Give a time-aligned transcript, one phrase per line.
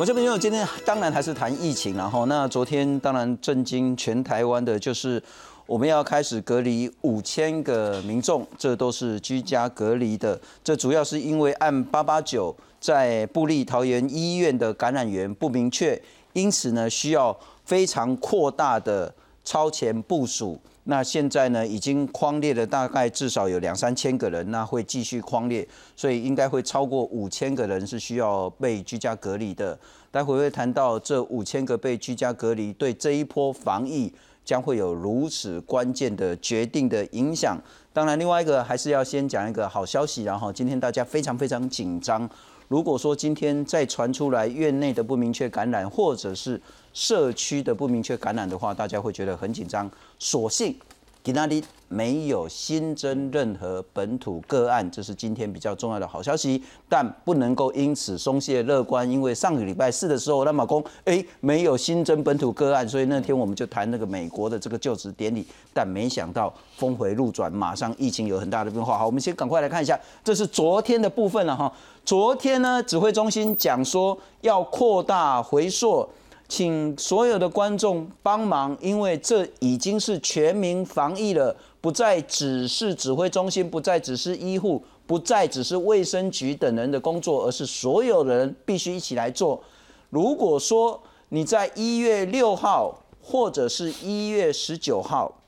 [0.00, 5.22] 我这边因为今天当然还是谈疫情，然后那昨天当然震惊全台湾的就是
[5.66, 10.40] 我们要开始隔离五千个民众，这都是居家隔离的。
[10.64, 16.00] 这主要是因为按八八九在布利桃园医院的感染源不明确，
[16.32, 19.12] 因此呢需要非常扩大的
[19.44, 20.58] 超前部署。
[20.84, 29.78] 那现在呢，已经框列了大概至少有两三千个人，那会继续框列，所以应该会超过五千个人是需要被居家隔离的。
[30.10, 34.12] 待会会谈到这五千个被居家隔离对这一波防疫
[34.44, 37.56] 将会有如此关键的决定的影响。
[37.92, 42.28] 当然，另外一个还是要先讲一个好消息，然后今天大家非常非常紧张。
[42.70, 46.60] 如果说今天再传出来院内的不明确感染，或者是
[46.92, 49.90] 社区的不明确感染的话，大家会觉得很紧张。
[50.20, 50.76] 所幸。
[51.22, 68.96] 吉纳里没有新增任何本土个案，这是今天比较重要的好消息，但不能够因此松懈乐观，因为上个礼拜四的时候，那马公哎没有新增本土个案，所以那天我们就谈那个美国的这个就职典礼，但没想到峰回路转，马上疫情有很大的变化。
[68.96, 71.70] 好，我们先赶快来看一下，这是昨天的部分了哈。
[72.02, 76.08] 昨天呢，指挥中心讲说要扩大回溯。
[76.50, 89.62] 请所有的观众帮忙，因为这已经是全民防疫了，不再只是指挥中心，不再只是医护，不再只是卫生局等人的工作，而是所有人必须一起来做。
[90.10, 95.40] 如果说你在一月六号或者是一月十九号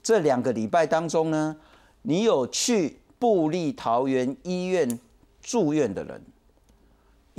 [0.00, 1.56] 这两个礼拜当中呢，
[2.02, 5.00] 你有去布利桃园医院
[5.42, 6.22] 住院的人。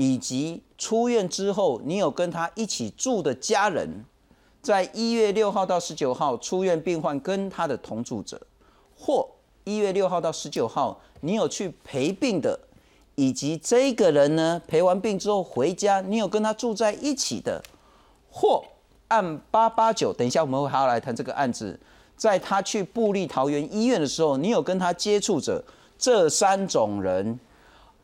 [0.01, 4.05] 以及出院之后，你有跟他一起住的家人，
[4.61, 8.41] 在一月六号到十九号出院病患跟他的同住者，
[8.97, 9.29] 或
[9.65, 12.57] 一月六号到十九号你有去陪病的，
[13.15, 17.61] 以及这个人呢陪完病之后回家，你有跟他住在一起的，
[18.31, 18.63] 或
[19.09, 21.77] 按八八九，等一下我们会还要来谈这个案子，
[22.15, 25.61] 在他去布利桃园医院的时候，你有跟他接触者，
[25.97, 27.37] 这三种人。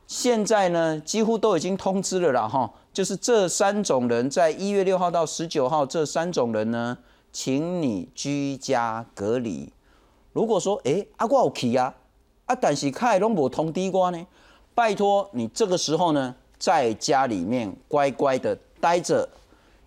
[0.08, 6.98] 现在呢，几乎都已经通知了啦，哈，就是这三种人，在一月六号到十九号，这三种人呢，
[7.32, 9.72] 请你居家隔离。
[10.32, 11.96] 如果说，哎，阿我有去啊，
[12.46, 14.28] 啊，但是开拢无通知我呢，
[14.76, 19.28] 拜托你这个时候呢，在家里面乖乖的待着，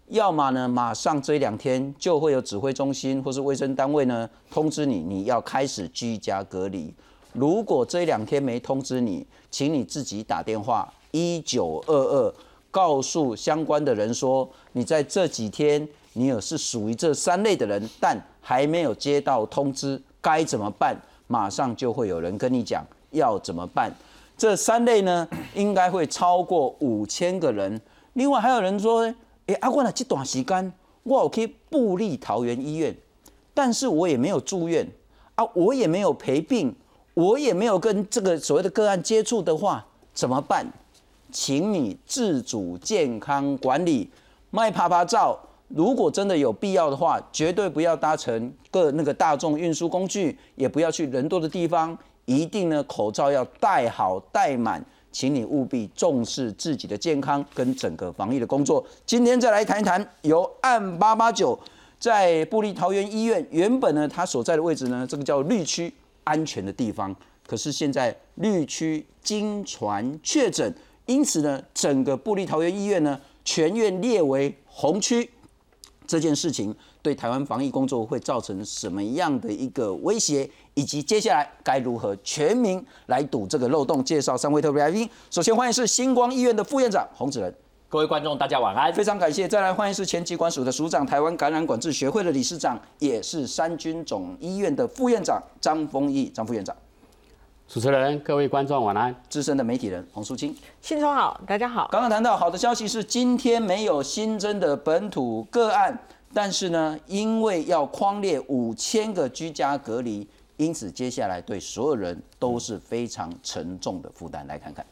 [0.09, 6.93] 要么呢，马上这两天就会有指挥中心或是卫生单位呢通知你，你要开始居家隔离。
[7.33, 12.35] 如果这两天没通知你，请你自己打电话一九二二，
[12.71, 20.97] 告诉相关的人说，你在这几天你有是属于这三类的人，但还没有接到通知，该怎么办？
[21.27, 23.93] 马上就会有人跟你讲要怎么办。
[24.37, 27.81] 这三类呢，应该会超过五千个人。
[28.15, 29.03] 另外还有人说，
[29.47, 30.73] 哎，阿冠啊，这段时间
[31.03, 32.97] 我可以布利桃园医院，
[33.53, 34.87] 但是我也没有住院
[35.35, 36.75] 啊，我也没有陪病。
[37.19, 39.85] 我也没有跟这个所谓的个案接触的话，
[40.15, 40.65] 怎么办？
[41.33, 44.09] 请你自主健康管理，
[44.53, 45.37] 卖啪啪照。
[45.67, 51.99] 如果真的有必要的话，绝对不要搭乘各那个大众运输工具，也不要去人多的地方。
[52.25, 54.81] 一定呢，口罩要戴好戴满。
[55.11, 58.87] 请你务必重视自己的健康跟整个防疫的工作。
[59.05, 61.59] 今天再来谈一谈，由案八八九
[61.99, 65.93] 在布利桃园医院，原本呢，它所在的位置呢，这个叫绿区。
[66.29, 67.17] 安全的地方，
[67.47, 70.75] 可是现在绿区经传确诊，
[71.07, 75.31] 因此呢，整个布利桃园医院呢，全院列为红区。
[76.07, 84.05] 这件事情对台湾防疫工作会造成什么样的一个威胁，以及接下来该如何全民来堵这个漏洞？
[84.05, 87.55] 介绍三位特别来宾，首先欢迎是星光医院的副院长洪子仁。
[87.91, 89.49] 各位观众，大家晚安，非常感谢。
[89.49, 96.77] 再来欢迎是前疾管署的署长、台湾感染管制学会的理事长，也是三军总医院的副院长张丰毅张副院长。
[97.67, 99.15] 主持人、各位观众晚安。
[99.31, 101.89] 资深的媒体人洪淑清，新春好，大家好。
[101.91, 105.99] 刚刚谈到好的消息是今天没有新增的本土个案，
[106.35, 114.47] 但是呢，因为要框列五千个居家隔离，因此接下来对所有人都是非常沉重的负担。
[114.47, 114.85] 来看看。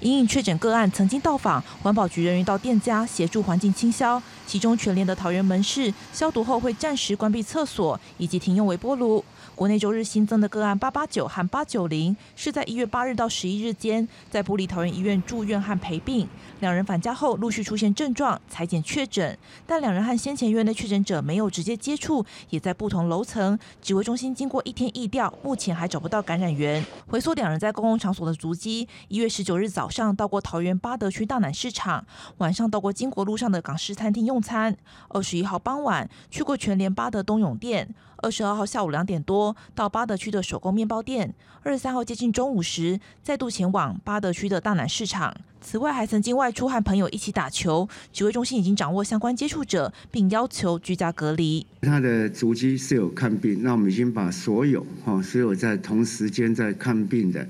[0.00, 4.20] 因确诊个案曾经到访，环保局人员到店家协助环境清消。
[4.46, 9.24] 其中全联的桃园门市消毒后会暂时关闭厕所以及停用微波炉。
[9.60, 16.26] 国内周日新增的个案八八九和八九零，是在一月八日到十一日间，在布里桃园医院住院和陪病。
[16.60, 19.36] 两人返家后陆续出现症状，裁检确诊，
[19.66, 23.58] 但两人和先前院内确诊者没有直接接触，也在不同楼层。
[23.82, 26.82] 指挥中心经过一天疫调，目前还找不到感染源。
[27.06, 32.06] 回溯两人在公共场所的足迹：一月十九日早上到过桃园八德区大南市场，
[32.38, 34.72] 晚上到过金国路上的港式餐厅用餐；
[35.10, 37.94] 二十一号傍晚去过全联八德东涌店。
[38.22, 45.36] 二十二号下午两点多到巴德区的手工面包店，二十三号接近中午时再度前往巴德区的大南市场。
[45.62, 47.86] 此外，还曾经外出和朋友一起打球。
[48.14, 51.66] 指挥中心已经掌握相关接触者，并要求居家隔离。
[51.82, 57.46] 他的足迹是有看病，那我们已经把所有哈所有在同时间在看病的，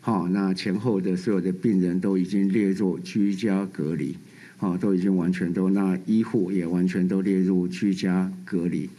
[0.00, 4.18] 哈那前后的所有的病人都已经列入居家隔离，
[4.58, 8.90] 哈都已经完全都那医护也完全都列入居家隔离。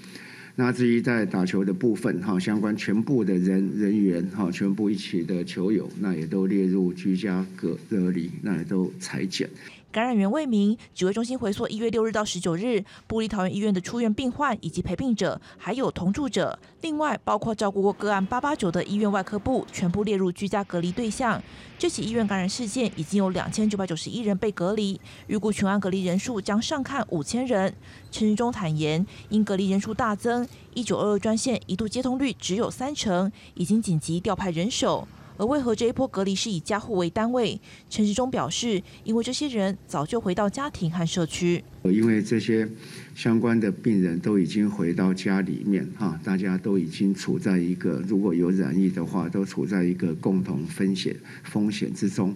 [0.55, 9.50] 那至于在打球的部分，哈，相关全部的人人员，哈，全部一起的球友，那也都列入居家隔隔离，那也都裁剪。
[9.93, 21.39] 感染源未明，指挥中心回溯一月六日到十九日，布里桃园医院的出院病患以及陪病者，还有同住者，另外包括照顾过个案八八九的医院外科部，全部列入居家隔离对象。
[21.77, 27.75] 这起医院感染事件已经有两千九百九十一人被隔离，预估全案隔离人数将上看五千人。
[28.09, 35.07] 陈时中坦言，因隔离人数大增，一九二二专线一度接通率只有三成，已经紧急调派人手。
[35.45, 37.59] 为何这一波隔离是以家户为单位？
[37.89, 41.63] 陈时中表示，因为这些人早就回到家庭和社区。
[41.83, 42.67] 因为这些
[43.13, 52.33] 相关的病人都已经回到家里面，哈，大家都已经处在一个如果有染疫的话，都处在一个共同风险风险之中。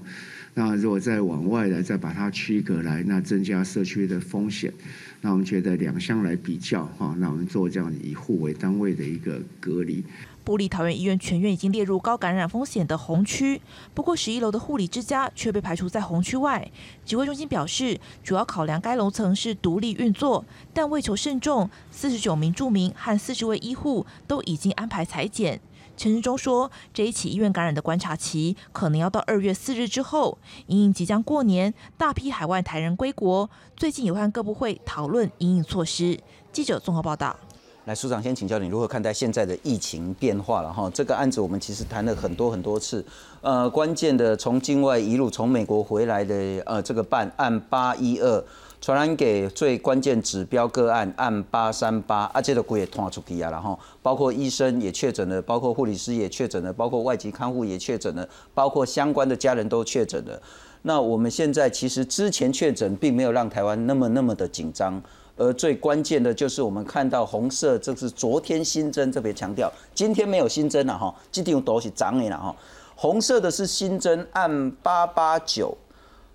[0.53, 4.73] 那如果再往外来，再把它区隔来，那增加社区的风险。
[5.21, 10.03] 那我们觉得两项来比较，哈，那我们做这样以户为单位的一个隔离。
[10.47, 13.61] 布里桃园医院全院已经列入高感染风险的红区，
[13.93, 16.71] 不过十一楼的护理之家却被排除在红区外。
[17.05, 25.59] 指挥中心表示，主要考量该楼层是独立运作，但为求慎重，四十九名住民和四十位医护都已经安排裁剪。
[25.97, 36.17] 陈时中说，这一起医院感染的观察期可能要到二月四日之后，因应即将过年，大批海外台人归国，最近有和各部会讨论应应措施。
[36.53, 37.37] 记者综合报道。
[37.87, 40.91] 来，署长先请教你如何看待现在的疫情变化了哈？
[40.93, 43.01] 这个案子我们其实谈了很多很多次，
[43.39, 46.35] 呃，关键的从境外一路从美国回来的
[46.65, 48.43] 呃这个办案八一二，
[48.81, 60.37] 传染给最关键指标个案案八三八，啊，这个鬼也通出去啊，然后包括医生也确诊了，包括护理师也确诊了，包括外籍看护也确诊了，包括相关的家人都确诊了。
[60.81, 65.01] 那我们现在其实之前确诊并没有让台湾那么那么的紧张。
[65.37, 72.55] 而最关键的就是我们看到红色，这是昨天新增，特别强调，今天没有新增了哈，今天都是涨的了哈。
[72.95, 75.77] 红色的是新增按八八九，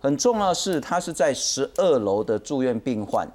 [0.01, 3.29] 很重要是它是在十二楼的住院病患，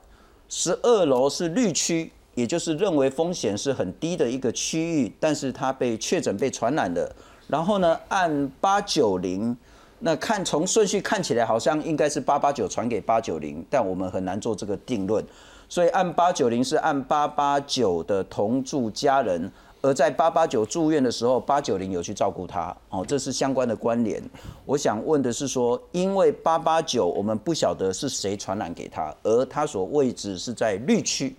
[0.47, 7.13] 十二楼是绿区，也就是认为风险是很低的一个区域，但是它被确诊被传染的。
[7.47, 9.55] 然后呢，按八九零，
[9.99, 15.21] 那看从顺序看起来好像应该是八八九传给八九零，但我们很难做这个定论。
[15.69, 24.23] 所以按八九零是按八八九的同住家人，而在八八九住院的时候，八九零有去照顾他，哦，这是相关的关联。
[24.65, 31.35] 我想问的是说，因为八八九我们不晓得是谁传染给他，而他所位置是在绿区，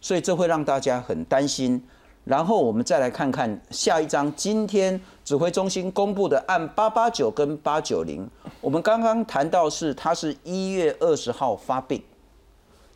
[0.00, 1.82] 所以这会让大家很担心。
[2.24, 8.28] 然后我们再来看看下一章，今天指挥中心公布的按八八九跟八九零，
[8.60, 12.02] 我们刚刚谈到是他是一月二十号发病。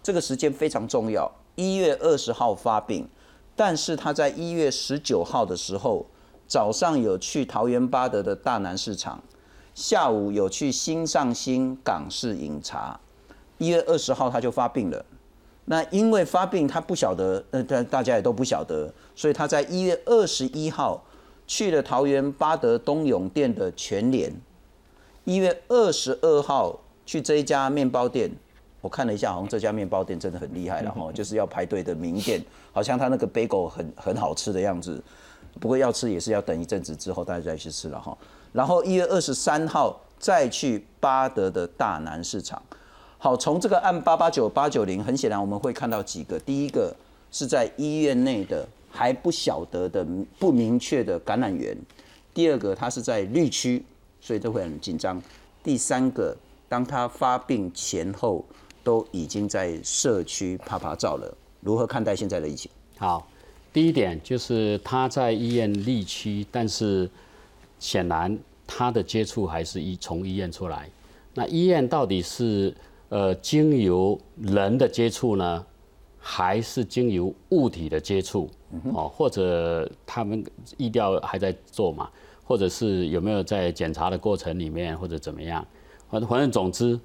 [0.02, 3.06] 这个时间非常重要，一月二十号发病，
[3.54, 6.06] 但是他在一月十九号的时候，
[6.46, 9.22] 早上有去桃园八德的大南市场，
[9.74, 12.98] 下午有去新上新港式饮茶，
[13.58, 15.04] 一月二十号他就发病了。
[15.66, 21.04] 那因为发病他不晓得，呃，大大家也都不晓得，所以他在一月二十一号
[21.46, 24.32] 去了桃园八德东涌店的全联，
[25.24, 28.30] 一月二十二号去这一家面包店。
[28.80, 35.02] 我看了一下，好像这家面包店真的很厉害了哈，就是要排队的名店，好像他那个 bagel 很很好吃的样子。
[35.58, 38.16] 不过要吃也是要等一阵子之后大家再去吃了哈。
[38.52, 42.62] 然后一月二十三号再去巴德的大南市场。
[43.18, 46.38] 好，从这个按八八九八九零，很显然我们会看到几个。
[46.40, 46.96] 第一个
[47.30, 50.06] 是在医院内的还不晓得的
[50.38, 51.76] 不明确的感染源；
[52.32, 53.84] 第二个，它是在绿区，
[54.22, 55.18] 所以都会很紧张；
[55.62, 56.34] 第三个，
[56.66, 58.42] 当他发病前后。
[58.82, 62.70] 都已经在社区啪啪照了，如何看待现在的疫情？
[62.98, 63.26] 好，
[63.72, 67.08] 第一点就是他在医院立区，但是
[67.78, 70.88] 显然他的接触还是医从医院出来。
[71.34, 72.74] 那医院到底是
[73.08, 75.64] 呃经由人的接触呢，
[76.18, 78.50] 还是经由物体的接触？
[78.94, 80.44] 哦，或者他们
[80.76, 82.08] 医调还在做嘛？
[82.44, 85.64] 或者是有没有在检查的过程里面，或者怎么样？
[86.08, 86.98] 反反正总之，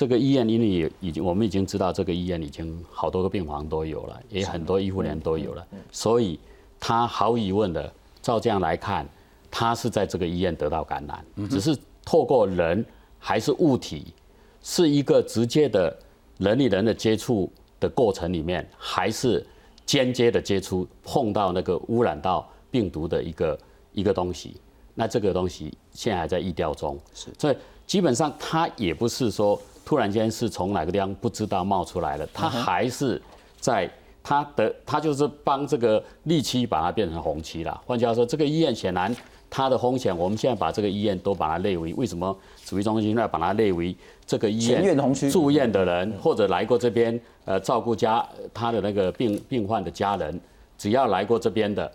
[0.00, 6.40] 这个医院因为已经我们已经知道这个医院已经好多个病房都有了，也很多医护人员都有了，所以
[6.78, 7.92] 他毫无疑问的，
[8.22, 9.06] 照这样来看，
[9.50, 12.82] 他是在这个医院得到感染，只是透过人
[13.18, 14.14] 还是物体，
[14.62, 15.94] 是一个直接的
[16.38, 19.46] 人与人的接触的过程里面，还是
[19.84, 23.58] 间接的接触碰到那个污染到病毒的一个
[23.92, 24.56] 一个东西。
[24.94, 33.20] 那这个东西现在还在疫调中，所以基本上他也不是说突然间是从哪个地方不知道冒出来了，它还是
[33.58, 33.90] 在
[34.22, 37.80] 它的它就是帮这个绿区把它变成红区了。
[37.86, 39.14] 换句话说，这个医院显然
[39.48, 43.96] 它的风险，我们现在把这个医院都把它列为为什么指挥中心要把它列为
[44.26, 44.96] 这个医院
[45.30, 50.40] 住院的人或者来过这边呃照顾家他的那个病病患的家人，
[50.78, 51.90] 只要来过这边的，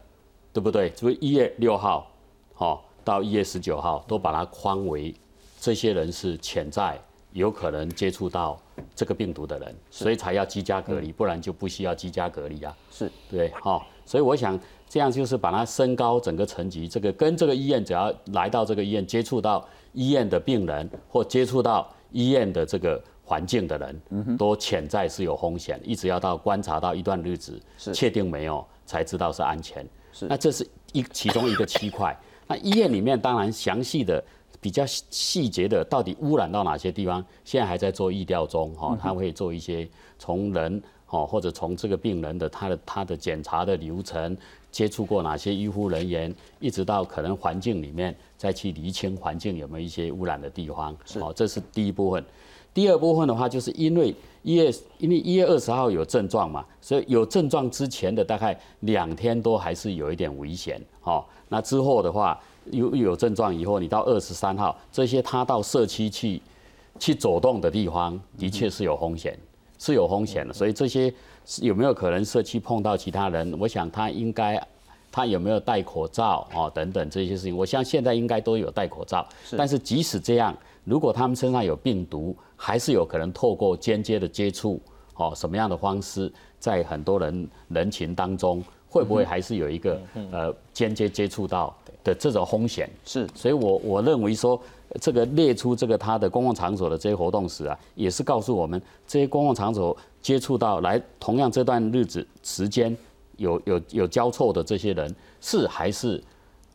[0.52, 0.92] 对不对？
[0.96, 2.12] 所以一月六号。
[2.58, 5.14] 好，到一月十九号都把它框为
[5.60, 6.98] 这些人是潜在
[7.36, 8.58] 有可能接触到
[8.96, 12.76] 这个病毒的人，所以才要居家隔离，不然就不需要居家隔离啊。
[12.90, 13.12] 是。
[13.30, 27.62] 对，好，所以我想这样就是把它升高整个层级，这个跟这个医院只要来到这个医院接触到医院的病人或接触到医院的这个环境的人，都潜在是有风险，一直要到观察到一段日子，
[27.94, 29.86] 确定没有才知道是安全。
[30.14, 32.18] 是，那这是一其中一个区块。
[32.48, 34.24] 那医院里面当然详细的、
[34.66, 38.98] 比较细节的，到底污染到哪些地方，现在还在做意调中哈。
[39.00, 44.36] 他会做一些从人哦，或者从这个病人的他的他的检查的流程，
[44.72, 50.98] 接触过哪些医护人员，一直到可能环境里面再去厘清环境有没有一些污染的地方。
[51.06, 52.26] 是哦，这是第一部分。
[52.74, 61.24] 第二部分的话，就是因为一月因为一月二十号有症状嘛，所以有症状之前的大概两天多还是有一点危险哦。
[61.50, 62.42] 那之后的话，
[62.72, 66.42] 有有症状以后，你到二十三号，这些他到社区去
[67.00, 69.38] 去走动的地方，的确是有风险，
[69.78, 70.54] 是有风险的。
[70.54, 71.14] 所以这些
[71.62, 73.56] 有没有可能社区碰到其他人？
[73.60, 74.62] 我想他应该，
[75.12, 79.28] 他有没有戴口罩哦等等这些事情，我想现在应该都有戴口罩。
[79.58, 84.82] 但是即使这样，如果他们身上有病毒，还是有可能透过间接的接触
[85.16, 88.64] 哦什么样的方式，在很多人人群当中。
[88.88, 90.00] 会不会还是有一个
[90.32, 92.90] 呃间接接触到的这种风险？
[93.04, 94.58] 是，所以我我认为说，
[95.02, 102.96] 这个列出这个他的公共场所的这些活动时啊，也是告诉我们这些公共场所接触到来同样这段日子时间
[103.36, 106.24] 有有有交错的这些人是还是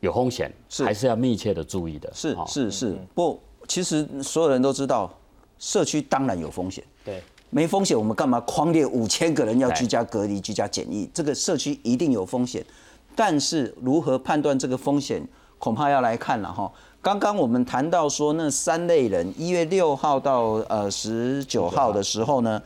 [0.01, 2.11] 有风险，是还是要密切的注意的。
[2.13, 5.11] 是是是，不，其实所有人都知道，
[5.57, 6.83] 社区当然有风险。
[7.03, 7.19] 对。
[7.53, 11.09] 没风险，我们干嘛框列五千个人要居家隔离、居家检疫？
[11.13, 12.65] 这个社区一定有风险，
[13.15, 15.21] 但是如何判断这个风险，
[15.57, 16.71] 恐怕要来看了哈。
[17.01, 22.61] 刚刚我们谈到说，那三类人，一月六号到呃十九号的时候呢，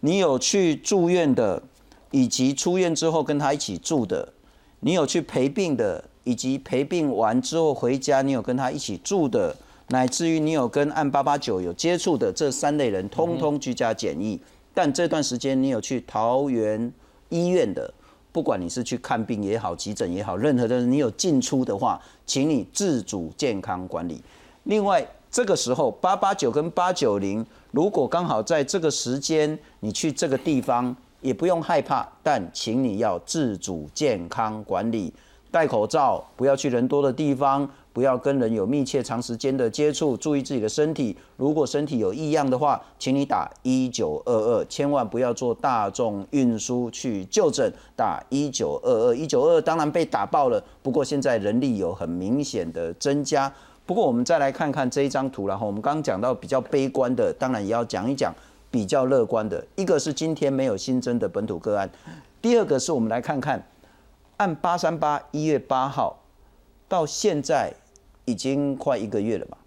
[0.00, 1.62] 你有去住院的，
[2.10, 4.32] 以及出院之后跟他一起住的，
[4.80, 9.56] 你有去陪病的，以及陪病完之后回家，你有跟他一起住的。
[9.88, 14.40] 乃至于你有跟按八八九有接触的这三类人，通通居家检疫。
[14.72, 16.92] 但这段时间你有去桃园
[17.28, 17.92] 医院的，
[18.32, 24.22] 不管你是去看病也好，急诊也好，任何的你有进出的话，请你自主健康管理。
[24.64, 35.12] 另外，这个时候八八九跟八九零，如果刚好在这个时间你去这个地方，也不用害怕，但请你要自主健康管理，
[35.50, 37.68] 戴口罩，不要去人多的地方。
[37.92, 41.16] 不要跟人有密切长时间的接触，注意自己的身体。
[41.36, 47.72] 如果身体有异样的话，请你打一九二二，千万不要坐大众运输去就诊。
[47.96, 50.62] 打一九二二，一九二二当然被打爆了。
[50.82, 53.52] 不过现在人力有很明显的增加。
[53.84, 58.32] 不过我们再来看看这一张图，然后我们刚刚讲到比较悲观的，当然也要讲一讲
[58.70, 59.66] 比较乐观的。
[59.74, 61.90] 一个是今天没有新增的本土个案，
[62.40, 63.66] 第二个是我们来看看
[64.36, 66.16] 按八三八一月八号。
[66.90, 67.72] 到现在
[68.24, 69.58] 已经快一个月了吧？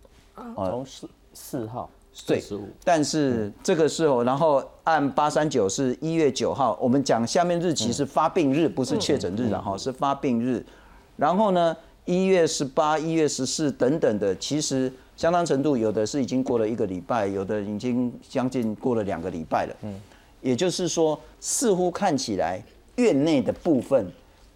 [0.55, 1.89] 从四四号，
[2.27, 2.43] 对，
[2.83, 10.63] 但是这个时候，然后按八三九是一月九号，我们讲下面日期是发病日，不是确诊日，然后是发病日。
[11.15, 19.73] 然后呢，一月十八、一月十四等等的，其实相当程度有的是已经过了一个礼拜，有的已经将近过了两个礼拜了。
[19.83, 19.97] 嗯，
[20.41, 22.61] 也就是说，似乎看起来
[22.97, 24.11] 院内的部分。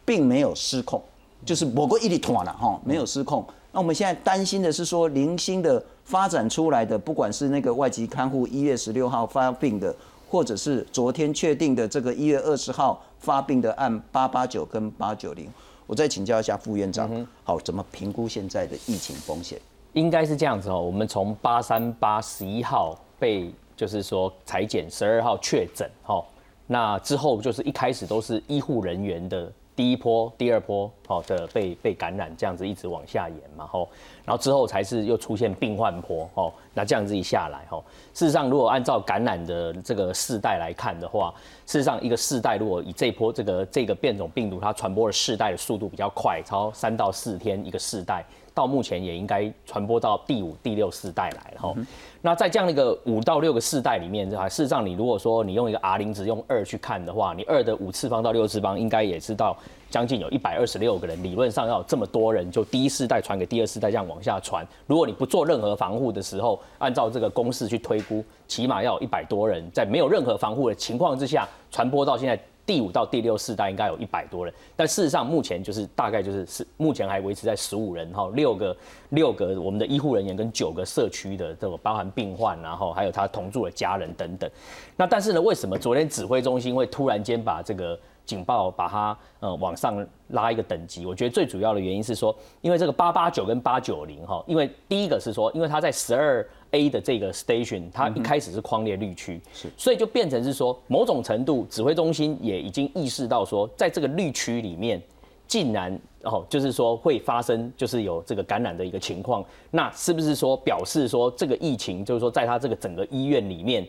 [0.08, 1.04] 并没有失控，
[1.48, 3.44] 就是某个一里团了哈，没有失控。
[3.72, 9.96] 那我们现在担心的是说，零星的发展出来的，不管是那个外籍看护一月十六号发病的，
[10.30, 15.50] 或者是昨天确定的这个一月二十号发病的案八八九跟八九零，
[15.86, 17.10] 我再请教一下副院长，
[17.46, 19.58] 好，怎么评估现在的疫情风险？
[19.94, 26.22] 应该是这样子哦，我们从八三八十一号被就是说裁减，十二号确诊，哈，
[26.68, 29.50] 那之后就是一开始都是医护人员的。
[29.78, 33.88] 第一波、第二波，好的被被感染，这样子一直往下延嘛，吼，
[34.26, 41.32] 然后之后才是又出现病患坡，吼，那这样子一下来，吼，事实上如果按照感染的这个世代来看的话，
[41.68, 48.26] 事实上一个世代如果以这波这个这个变种病毒它传播的世代的速度比较快，超三到四天一个世代。
[48.58, 51.76] 到目前也应该传播到第五、第六世代来了哈。
[52.24, 59.56] 那在这样的一个五到六个世代里面，这事实上你如果说你用一个 R 零值用二去看的话，你二的五次方到六次方应该也知道
[59.92, 64.68] 将近有一百二十六个人，理论上要这么多人就第一世代传给第二世代这样往下传。
[64.88, 72.40] 如果你不做任何防护的时候，按照这个公式去推估，起码要有一百多人在没有任何防护的情况之下传播到现在。
[72.68, 78.76] 第五到第六世代应该有一百多人，但事实上目前就是大概就是是目前还维持在十五人哈，六个
[79.12, 84.52] 六个我们的医护人员跟九个社区的这个包含病患，然后还有他同住的家人等等。
[84.98, 87.98] 那但是呢，为什么昨天指挥中心会突然间把这个
[88.28, 91.08] 警报把它呃往上拉一个等级？
[91.08, 96.48] 我觉得最主要的原因是说，因为这个八八九跟八九零哈，因为第一个是说，因为它在十二。
[96.72, 105.02] A 的这个 station，它一开始是框列绿区，是，所以就变成是说，某种程度指挥中心也已经意识到说，在这个绿区里面，
[105.48, 109.42] 竟然哦，就是说会发生就是有这个感染的一个情况，
[109.72, 113.88] 那是不是说表示说这个疫情就是说在它这个整个医院里面，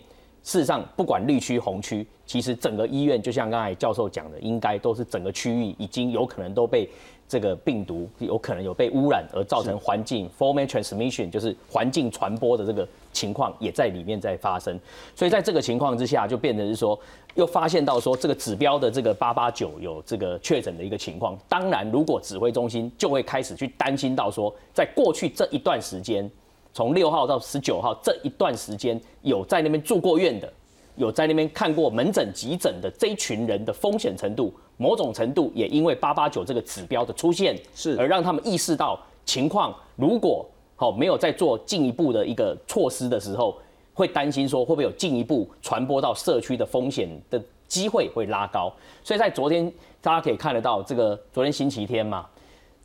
[0.49, 6.89] 事实上不管绿区红区，其实整个医院就像刚才教授讲的，应该都是整个区域已经有可能都被。
[7.31, 14.81] 这个病毒有可能有被污染而造成环境 formal transmission，就是环境传播的这个情况也在里面在发生，
[15.15, 16.99] 所以在这个情况之下，就变成是说
[17.35, 21.39] 又发现到说这个指标的这个八八九有这个确诊的一个情况。
[21.51, 26.31] 当然，如果指挥中心就会开始去担心到说，在过去这一段时间，
[26.79, 30.49] 从六号到十九号这一段时间，有在那边住过院的，
[30.95, 34.55] 有在那边看过门诊急诊的这一群人的风险程度。
[34.77, 43.59] 某种程度也因为八八九这个指标的出现，是而让他们意识到情况，如果好没有再做进一步的一个措施的时候，
[43.93, 48.73] 会担心说会不会有进一步传播到社区的风险的机会会拉高。
[49.03, 49.69] 所以在昨天
[50.01, 52.25] 大家可以看得到，这个昨天星期天嘛，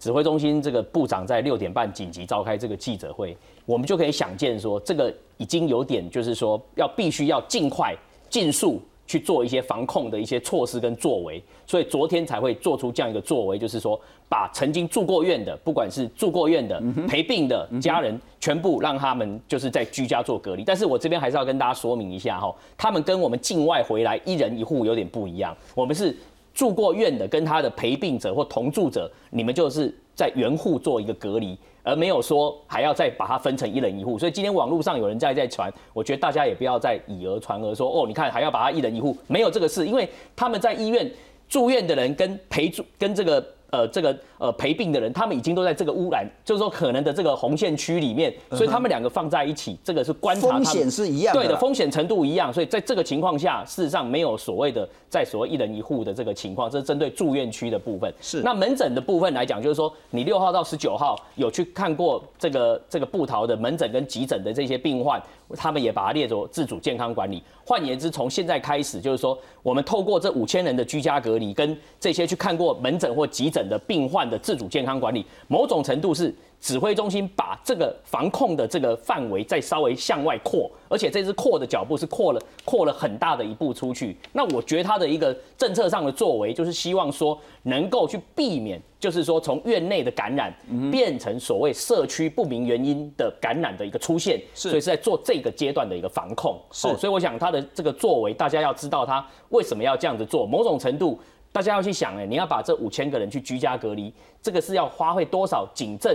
[0.03, 7.95] 指挥中心这个部长在六点半紧急召开这个记者会，我们就可以想见说，这个已经有点就是说要必须要尽快、
[8.29, 8.81] 尽速。
[9.05, 20.63] 去做一些防控的一些措施跟作为，所以昨天才会做出这样一个作为，就是说把曾经住过院的，不管是住过院的、陪病的家人，全部让他们就是在居家做隔离。
[20.63, 26.15] 但是我这边还是要跟大家说明一下哈，他们跟我们境外回来一人一户有点不一样，我们是
[26.53, 31.57] 住过院的，跟他的陪病者或同住者，你们就是在原户做一个隔离。
[31.85, 41.11] 而没有说还要再把它分成一人一户，所以今天网络上有人在在传，我觉得大家也不要再以讹传讹，说哦，你看还要把他一人一户，没有这个事，因为他们在医院
[41.49, 43.45] 住院的人跟陪住跟这个。
[43.73, 58.13] 呃，这个呃陪病的人，他们已经都在这个污染，就是说可能的这个红线区里面，所以他们两个放在一起，这个是观察风险是一样，对的，风险程度一样，所以在这个情况下，事实上没有所谓的在所谓一人一户的这个情况，这是针对住院区的部分。
[58.21, 65.19] 是，那门诊的部分来讲，就是说你六号到十九号有去看过这个这个布桃的门诊跟急诊的这些病患。
[65.55, 67.43] 他们也把它列作自主健康管理。
[67.63, 84.17] 换言之，从现在开始，就是说，我们透过这五千人的居家隔离，跟这些去看过门诊或急诊的病患的自主健康管理，某种程度是指挥中心把这个防控的这个范围再稍微向外扩，而且这次扩的脚步是扩了扩了很大的一步出去。
[84.31, 88.81] 那我觉得他的一个政策上的作为，就是希望说能够去避免。
[88.99, 90.49] 就是说，从院内的感染
[90.89, 96.57] 变成所谓社区不明原因的感染的一个出现，所以是在做这个阶段的一个防控。
[96.71, 100.45] 是，所以我想他的这个作为，大家要知道他为什么要这样子做。
[100.45, 101.19] 某种程度。
[101.53, 104.11] 大家要去想，哎，你要把这五千个人去居家隔离，
[104.41, 106.11] 这个是要花费多少警政、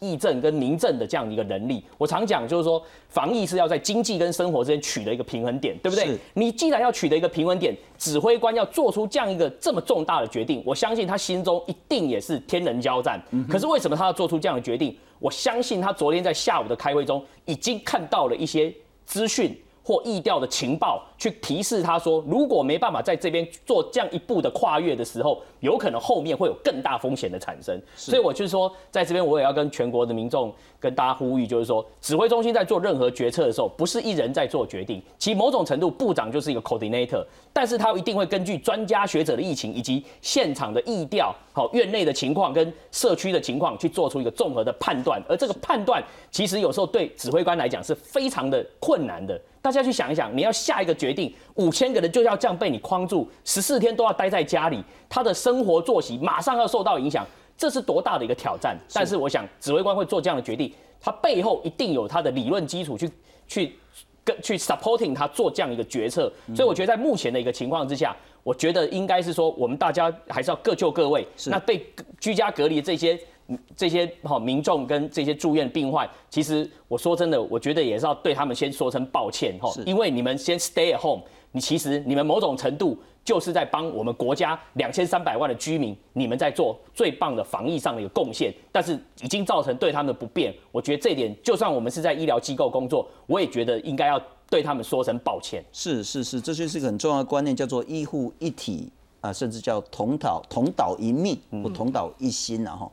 [0.00, 1.82] 议政跟民政的这样一个能力？
[1.96, 6.14] 我常讲，就是说，防疫是要在经济跟生活之间取得一个平衡点，对不对？
[6.34, 13.18] 你既然要取得一个平衡点，指挥官要做出这样一个这么重大的决定，我相信他心中一定也是天人交战。
[13.48, 14.94] 可是为什么他要做出这样的决定？
[15.18, 18.70] 我相信他昨天在下午的开会中已经看到了一些
[19.06, 21.02] 资讯或意调的情报。
[21.18, 27.80] 去提示他说，如果没办法在这边做这样一步的跨越的时候，有可能后面会有更大风险的产生。
[27.94, 49.40] 所以我就是说，在这边我也要跟全国的民众跟大家呼吁，就是说，指挥中心在做任何决策的时候，不是一人在做决定，其某种程度部长就是一个 coordinator，但是他一定会根据专家学者的疫情以及现场的意调、好院内的情况跟社区的情况去做出一个综合的判断，而这个判断其实有时候对指挥官来讲是非常的困难的。
[49.60, 57.24] 大家去想一想，你要下一个决定，五千个人就要这样被你框住，十四天都要待在家里，他的生活作息马上要受到影响，
[57.56, 58.76] 这是多大的一个挑战？
[58.92, 63.08] 但是我想，指挥官会做这样的决定，他背后一定有他的理论基础去
[63.46, 63.76] 去
[64.24, 66.32] 跟去 supporting 他做这样一个决策。
[66.56, 71.26] 所以我觉得在目前的一个情况之下，我觉得应该是说，我们大家还是要各就各位。
[71.46, 71.86] 那被
[72.20, 73.18] 居家隔离这些。
[73.76, 94.22] 这些好民众跟这些住院病患，其实我说真的，我觉得也是要对他们先说声抱歉哈，因为你们先 stay at home，你其实你们某种程度就是在帮我们国家两千三百万的居民，你们在做最棒的防疫上的一个贡献，但是已经造成对他们的不便，我觉得这一点，就算我们是在医疗机构工作，我也觉得应该要
[94.52, 95.64] 对他们说声抱歉。
[95.72, 102.92] 是是是，这就是一个很重要的观念，叫做医护一体啊，甚至叫同岛同岛一命或同岛一心然后。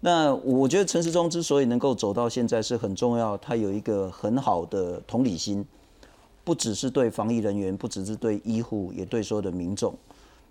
[0.00, 5.62] 那我觉得陈时中之所以能够走到现在是很重要，他有一个很好的同理心，
[6.42, 9.94] 不只是对防疫人员，不只是对医护，也对所有的民众。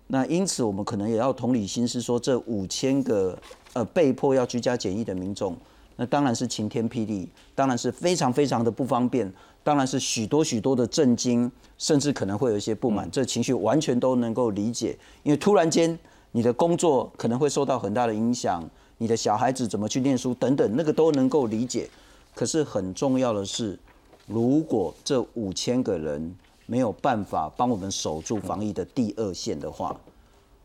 [0.06, 3.36] 那因此我们可能也要同理心，是说这五千个
[3.72, 5.56] 呃被迫要居家检疫的民众，
[5.96, 15.98] 那当然是晴天霹雳，当然是非常非常的不方便，当然是许多许多的震惊，甚至可能会有一些不满，这情绪完全都能够理解，因为突然间
[16.32, 18.62] 你的工作可能会受到很大的影响。
[18.96, 21.90] 你的小孩子怎么去念书等等，那个都能够理解。
[22.32, 23.76] 可是很重要的是，
[24.24, 26.32] 如果这五千个人
[26.66, 30.00] 没有办法帮我们守住防疫的第二线的话，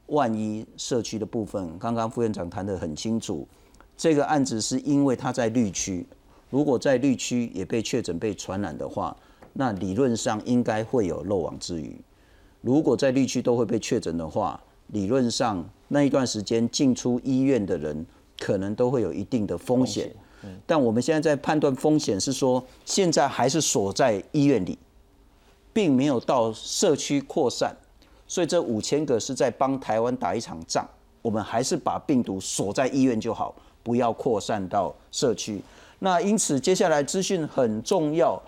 [0.05, 3.47] 万一社区的部分，刚刚副院长谈得很清楚，
[3.99, 6.07] 这个案子是因为他在绿区，
[6.49, 9.15] 如果在绿区也被确诊被传染的话，
[9.53, 11.99] 那理论上应该会有漏网之鱼。
[12.61, 18.03] 如果在绿区都会被确诊的话，理论上那一段时间进出医院的人。
[18.41, 20.09] 可能都会有一定的风险，
[20.65, 24.79] 但我们现在在判断风险是说，现在还是锁在医院里，
[25.73, 27.75] 并没有到社区扩散，
[28.25, 30.87] 所以这五千个是在帮台湾打一场仗。
[31.21, 33.53] 我们还是把病毒锁在医院就好，
[33.89, 35.59] 不要扩散到社区。
[35.97, 38.39] 那因此接下来资讯很重要。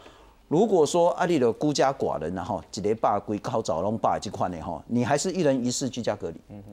[0.48, 6.36] 如果说阿里的孤家寡人，然后几连霸归靠早龙霸这块呢，哈，你还是一人一室居家隔离。
[6.50, 6.64] 嗯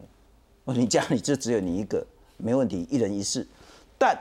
[0.67, 2.05] 哼，你家里就只有你一个。
[2.37, 3.47] 没问题，一人一室。
[3.97, 4.15] 但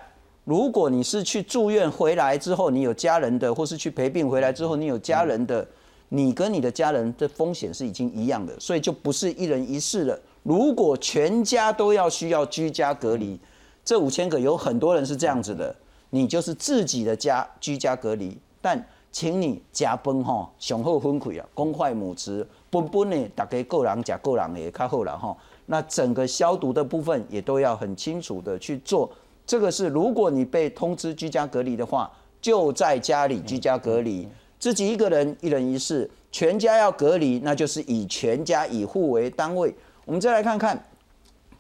[0.46, 5.68] 如果你是去住院回来之后，你有家人的，或是去陪病回来之后，你有家人的，
[6.08, 10.18] 你跟你的家人的风险是已经一样的，所以就不是一人一室了。
[10.44, 13.38] 如果全家都要需要居家隔离，
[13.88, 15.74] 这五千个有很多人是这样子的，
[16.10, 18.38] 你就是自己的家居家隔离。
[18.62, 25.34] 但请你加崩吼，雄厚分馈啊，公筷母慈，本本呢，大家个人加个人也较好了哈。
[25.68, 29.10] 那整个消毒的部分也都要很清楚的去做。
[29.46, 34.28] 这个是，如果你被通知居家隔离的话，就在家里居家隔离，
[34.60, 39.74] 自己一个人一人一室，全家要隔离，那就是以全家以户为单位。
[40.04, 40.86] 我们再来看看，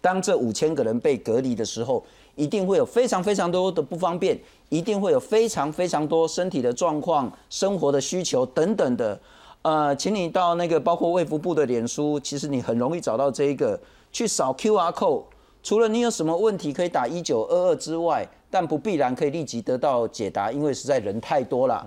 [0.02, 2.06] 当这五千个人被隔离的时候，
[2.38, 9.20] 一定会有非常非常多的不方便，一定会有非常非常多身体的状况、生活的需求等等的。
[9.64, 13.78] 呃，请你到那个包括卫福部的脸书，其实你很容易找到这一个。
[14.10, 15.24] 去扫 QR code，
[15.62, 21.86] 除了你有什么问题可以打一九二二之外，但不必然可以立即得到解答，因为实在人太多了。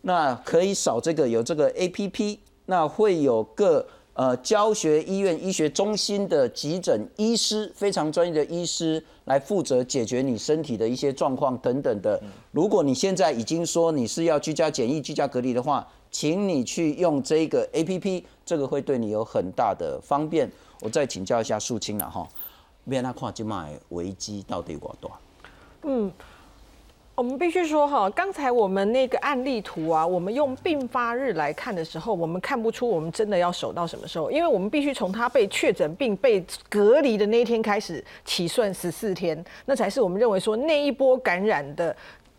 [0.00, 3.86] 那可以扫这个有这个 APP，那会有个
[4.18, 12.20] 呃教学医院医学中心的急诊医师，非常专业的医师来负责解决你身体的一些状况等等的。
[12.50, 20.50] 如果你现在已经说你是要居家检疫、居家隔离的话，请你去用这个 APP，这个会对你有很大的方便。
[20.80, 22.26] 我再请教一下素清了哈，
[22.88, 25.10] 别那看今麦危机到底有多大？
[25.84, 26.10] 嗯，
[27.18, 41.94] 我们必须说哈，刚才我们那个案例图啊，我们用并发日来看的时候，我们看不出我们真的要守到什么时候，因为我们必须从他被确诊并被隔离的那一天开始起算十四天，那才是我们认为说那一波感染的。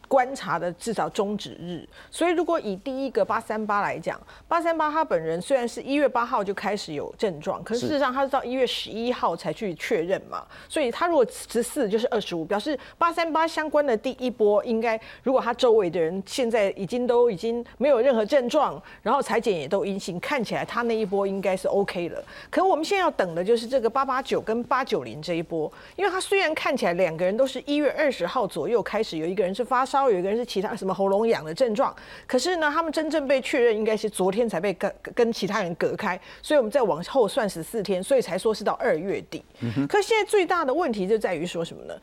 [0.09, 22.23] 观察的至少终止日，所以如果以第一个八三八来讲，八三八他本人虽然是一月八号就开始有症状，可是事实上他是到一月十一号才去确认嘛，所以他如果十四就是二十五，表示八三八相关的第一波应该，如果他周围的人现在已经都已经没有任何症状，然后裁剪也都阴性，看起来他那一波应该是 OK 了。
[22.49, 29.98] 可我们现在要等的就是这个八八九跟八九零这一波，因为他虽然看起来两个人都是一月二十号左右开始，有一个人是发烧。
[30.07, 31.95] 有一个人是其他什么喉咙痒的症状，
[32.27, 39.43] 可是呢，他们真正被确认应该是昨天才被跟跟其他人隔开，所以我们再往后算十四天，所以才说是到二月底。
[39.89, 41.93] 可现在最大的问题就在于说什么呢？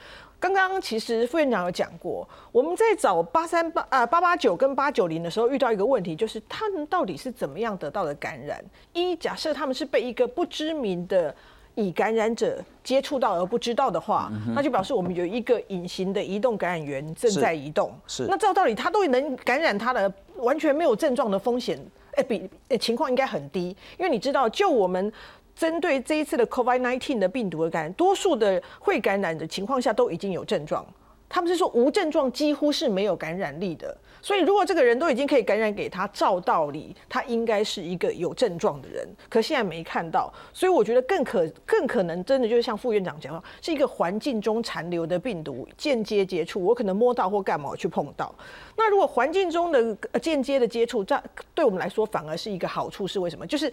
[0.40, 8.62] 刚刚其实副院长有讲过，我们在找八三八啊八八九跟八九零的时候遇到一个问题，就是他们到底是怎么样得到的感染？
[8.92, 11.34] 一假设他们是被一个不知名的。
[11.76, 17.92] 以感染者接触到而不知道的话，那就表示我们有一个隐形的移动感染源正在移动。
[18.06, 21.78] 是，那照道理他都能感染他的，完全没有症状的风险，
[22.16, 23.76] 哎，比情况应该很低。
[23.98, 25.12] 因为你知道，就我们
[25.54, 30.84] 针对这一次的 COVID-19 的病毒的感染，多数的会感染的情况下都已经有症状。
[31.28, 48.34] 他们是说无症状几乎是没有感染力的，所以如果这个人都已经可以感染给他，照道理他应该是一个有症状的人，可现在没看到，所以我觉得更可更可能真的就是像副院长讲的，是一个环境中残留的病毒间接接触，我可能摸到或干嘛去碰到。
[48.76, 51.20] 那如果环境中的间接的接触，这
[51.54, 53.46] 对我们来说反而是一个好处，是为什么？
[53.46, 53.72] 就是。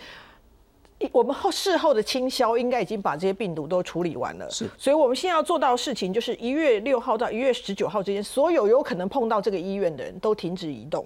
[1.12, 11.06] 我们后事后的清消应该已经把这些病毒都处理完了，是，所以我们现在要做到的事情就是一月六号到一月十九号之间，所有有可能碰到这个医院的人都停止移动，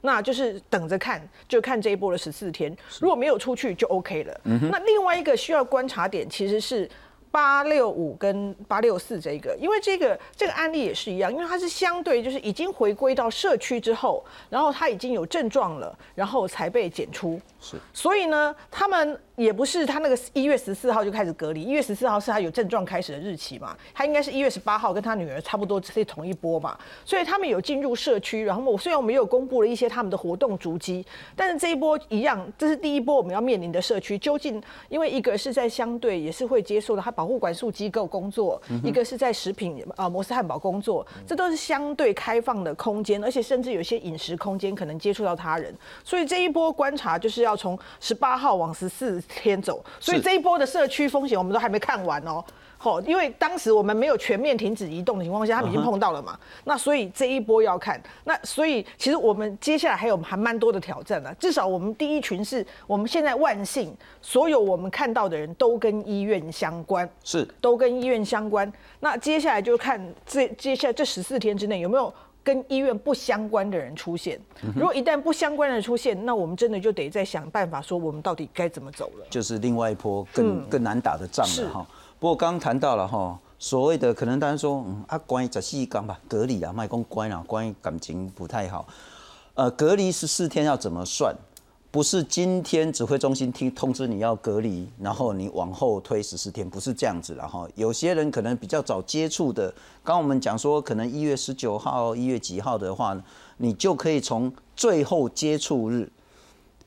[0.00, 4.40] 那就是等着看，就看这一波的十四天，如果没有出去就 OK 了。
[4.44, 6.88] 嗯那另外一个需要观察点其实是。
[7.30, 17.40] 八六五跟八六四这个，因为这个这个案例也是一样，因为它是相对就是已经回归到社区之后，然后他已经有症状了，然后才被检出。
[17.60, 37.10] 是，所以呢，他们也不是他那个一月十四号就开始隔离，一月十四号是他有症状开始的日期嘛，他应该是一月十八号跟他女儿差不多是同一波嘛，所以他们有进入社区，然后我虽然我们有公布了一些他们的活动足迹，但是这一波一样，这是第一波我们要面临的社区，究竟因为一个是在相对也是会接受的他。
[37.10, 52.44] 保护管束机构工作，一个是在食品啊摩斯汉堡工作，这都是相对开放的空间，而且甚至有些饮食空间可能接触到他人，所以这一波观察就是要从十八号往十四天走，所以这一波的社区风险我们都还没看完哦。
[52.82, 56.38] 好，因为当时我们没有全面停止移动的情况下，他们已经碰到了嘛。
[56.64, 61.30] 那所以这一波要看，那所以其实我们接下来还有还蛮多的挑战的。
[61.34, 68.72] 至少我们第一群是我们现在万幸，所有我们看到的人都跟医院相关，是都跟医院相关。
[69.00, 72.10] 那接下来就看这接下来这十四天之内有没有
[72.50, 74.40] 跟医院不相关的人出现。
[74.74, 79.26] 如果一旦不相关的出现，那我们真的就得再想办法说我们到底该怎么走了。
[79.30, 81.86] 就是另外一波更更难打的仗了哈。
[82.18, 88.84] 不过刚刚谈到了哈，所谓的可能大家说，嗯啊，关于十四天吧，隔离啊，麦公关啊，关于感情不太好。
[89.54, 91.32] 呃，隔离十四天要怎么算？
[91.90, 97.68] 不是今天指挥中心听通知你要隔离，然后你往后推十四天，不是这样子了哈。
[97.74, 99.74] 有些人可能比较早接触的，
[100.04, 103.20] 刚我们讲说，可能一月十九号、一月几号的话，
[103.56, 106.08] 你就可以从最后接触日，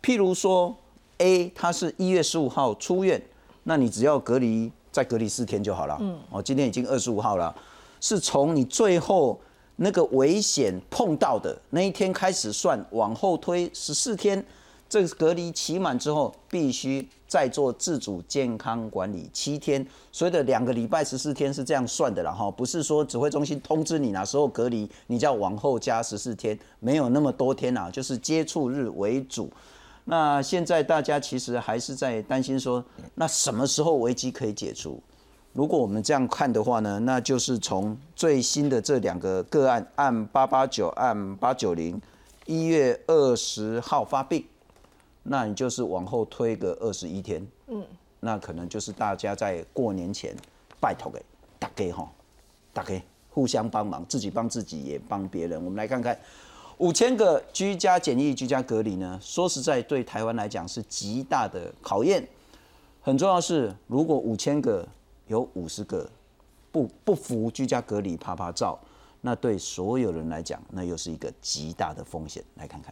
[0.01, 0.75] 譬如说
[1.17, 3.21] A 他是一月十五号出院，
[3.63, 4.71] 那你只要隔离。
[4.93, 5.97] 再隔离四天就好了。
[5.99, 7.51] 嗯，哦，今天已经二十五号了，
[7.99, 9.35] 是从你最后
[9.77, 14.45] 那个危险碰到的那一天开始算，往后推十四天，
[14.93, 19.83] 这个隔离期满之后，必须再做自主健康管理七天。
[20.11, 29.49] 所以的两个礼拜十四天是这样算的了哈，不是说指挥中心通知你哪时候隔离，你就要往后加十四天，没有那么多天啊，就是接触日为主。
[30.05, 35.01] 那现在大家其实还是在担心说，那什么时候危机可以解除？
[35.53, 41.99] 如果我们这样看的话呢，那就是从最新的这两个个案，按八八九、按八九零，
[42.45, 44.45] 一月二十号发病，
[45.23, 47.83] 那你就是往后推个二十一天，嗯，
[48.19, 50.35] 那可能就是大家在过年前
[50.79, 51.23] 拜托给
[51.57, 52.11] 大家哈，
[52.71, 55.63] 大家互相帮忙，自己帮自己也帮别人。
[55.63, 56.17] 我们来看看。
[56.79, 59.17] 五千个居家检疫、居家隔离呢？
[59.21, 62.27] 说实在，对台湾来讲是极大的考验。
[62.99, 64.85] 很重要是，如果五千个
[65.27, 66.09] 有五十个
[66.71, 68.77] 不不服居家隔离、啪啪照，
[69.21, 72.43] 那对所有人来讲，那又是一个极大的风险。
[72.55, 72.91] 来看看。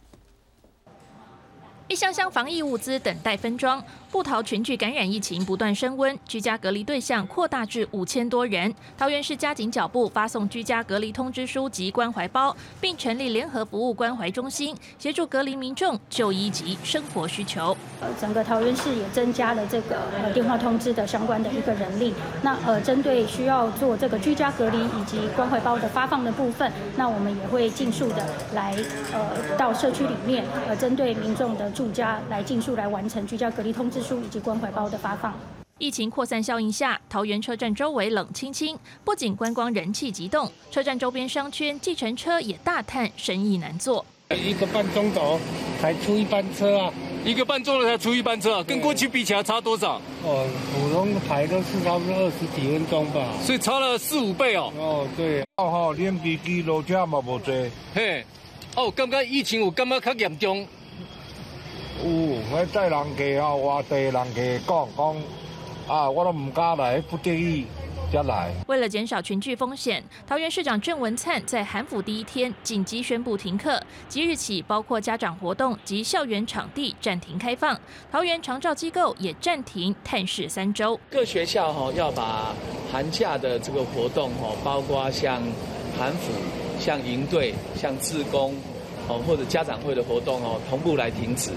[1.92, 3.84] 一箱箱防疫物资等待分装。
[4.10, 8.74] 布桃群聚感染疫情不断升温，居家隔离对象扩大至五千多人。
[8.96, 17.76] 桃园市加紧脚步发送居家隔离通知书及关怀包，并成立联合服务关怀中心，协助隔离民众就医及生活需求。
[18.00, 22.14] 呃，整个桃园市也增加了这个呃电话通知的相关的一个人力。
[22.42, 28.74] 那呃，针对需要做这个居家隔离以及关怀包的发放的部分，那我们也会尽速的来
[29.12, 35.34] 呃到社区里面，呃，针对民众的家来尽速来完成居家隔离通知书以及关怀包的发放。
[35.78, 44.04] 疫情扩散效应下，桃园车站周围冷清清，不仅观光人气急动，车站周边商圈计程车也大叹生意难做。
[44.30, 45.38] 一个半钟头
[45.80, 46.92] 才出一班车啊！
[47.22, 50.00] 一个半钟头才出一班车啊，跟过去比起来差多少？
[50.24, 53.20] 哦，普通排都是差不多二十几分钟吧。
[53.42, 54.72] 所以差了四五倍哦。
[54.78, 57.52] 哦，对，哦吼，连飞机落车嘛无坐。
[57.94, 58.24] 嘿，
[58.74, 60.66] 哦，感觉疫情有感觉较严重。
[62.02, 62.08] 有，
[62.50, 65.16] 我载人客啊，外地人客讲讲，
[65.86, 67.66] 啊，我都唔敢来，不得已。
[68.66, 81.00] 为了减少群聚风险，桃园市长郑文灿在韩府第一天紧急宣布停课，即日起包括家长活动及校园场地暂停开放，桃园长照机构也暂停探视三周。
[81.08, 82.54] 各学校哈要把
[82.92, 85.40] 寒假的这个活动哈，包括像
[85.98, 86.32] 韩府、
[86.78, 88.54] 像营队、像自工
[89.08, 91.50] 哦或者家长会的活动哦，同步来停止。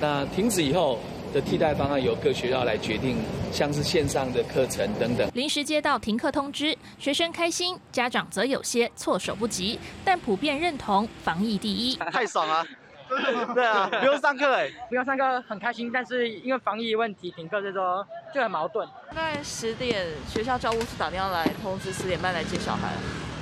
[0.00, 0.98] 那停止以后。
[1.34, 3.18] 的替代方案由各学校来决定，
[3.52, 5.28] 像是线上的课程等等。
[5.34, 11.96] 临时接到停课通知，学生开心，家长则有些措手不及，但普遍认同防疫第一。
[11.96, 12.64] 太爽了，
[13.52, 18.88] 对啊，不用上课哎，不用上课很开心，但是因为防疫问题停课，就说就很矛盾。
[19.10, 22.92] 大概十点学校教务处打电话来通知，十点半来接小孩。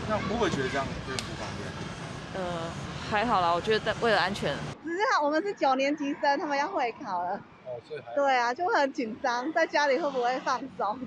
[0.09, 2.43] 那会不会觉得这样会不方便？
[2.45, 2.63] 呃，
[3.09, 4.53] 还好啦，我觉得为了安全。
[4.85, 7.41] 只是他我们是九年级生，他们要会考了。
[8.15, 10.99] 对啊，就很紧张，在家里会不会放松？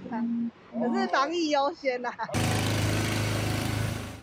[0.79, 2.11] 可是防疫优先呐。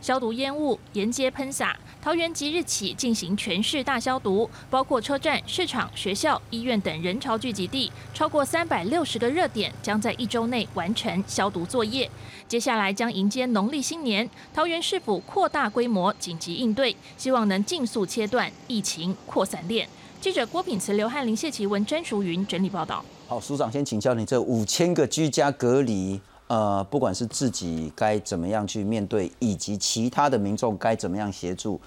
[0.04, 12.10] 消毒烟雾沿街喷洒，桃园即日起进行全市大消毒，包括车站、市场、学校、医院等人潮聚集地，超过三百六十个热点将在一周内完成消毒作业。
[12.46, 19.88] 接下来将迎接农历新年，桃园市府扩大规模紧急应对，希望能尽速切断疫情扩散链。
[20.20, 23.02] 记者郭品慈、刘汉林、谢奇文、詹淑云整理报道。
[23.26, 31.80] 好，署长先请教你，这五千个居家隔离，呃，不管是自己该怎么样去面对，以及其他的民众该怎么样协助，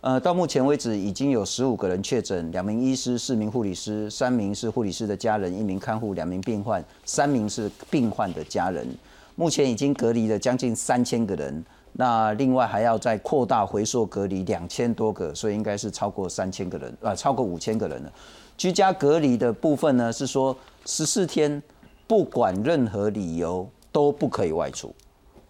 [0.00, 8.86] 呃，到目前为止已经有十五个人确诊，两名医师、四名护理师、三名是护理师的家人、一名看护、两名病患、三名是病患的家人，
[9.34, 11.64] 目前已经隔离了将近三千个人。
[11.98, 18.12] 那另外还要再扩大回溯隔离两千多个，所以应该是超过三千个人，啊，超过五千个人了。
[18.56, 21.62] 居家隔离的部分呢，是说十四天，
[22.06, 23.66] 不管任何理由
[23.96, 24.94] 都不可以外出。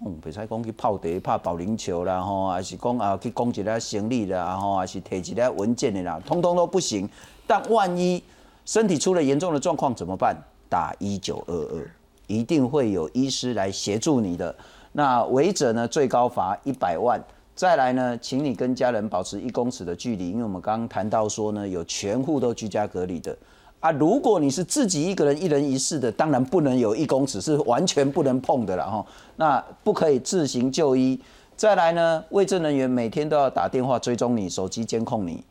[0.07, 7.11] 嗯，比如讲去泡茶、拍保龄球啦，吼，还是讲啊去供一下行李啦，吼，还是提一下文件的啦，通通都不行。
[7.45, 8.23] 但万一
[8.65, 10.37] 身体出了严重的状况怎么办？
[10.69, 11.91] 打一九二二，
[12.29, 14.55] 一定会有医师来协助你的。
[14.93, 17.21] 那违者呢，最高罚一百万。
[17.57, 23.37] 再来呢，请你跟家人保持一公尺的距离，因为我们刚刚谈到说呢，有全户都居家隔离的
[23.87, 23.93] 啊。
[23.93, 29.07] 如果你是自己一个人一人一室的，当然不能有一公尺，是完全不能碰的了哈。
[29.37, 31.21] 那不可以自行就医。
[31.57, 35.43] 再来呢，卫生人员每天都要打电话追踪你，手机监控你。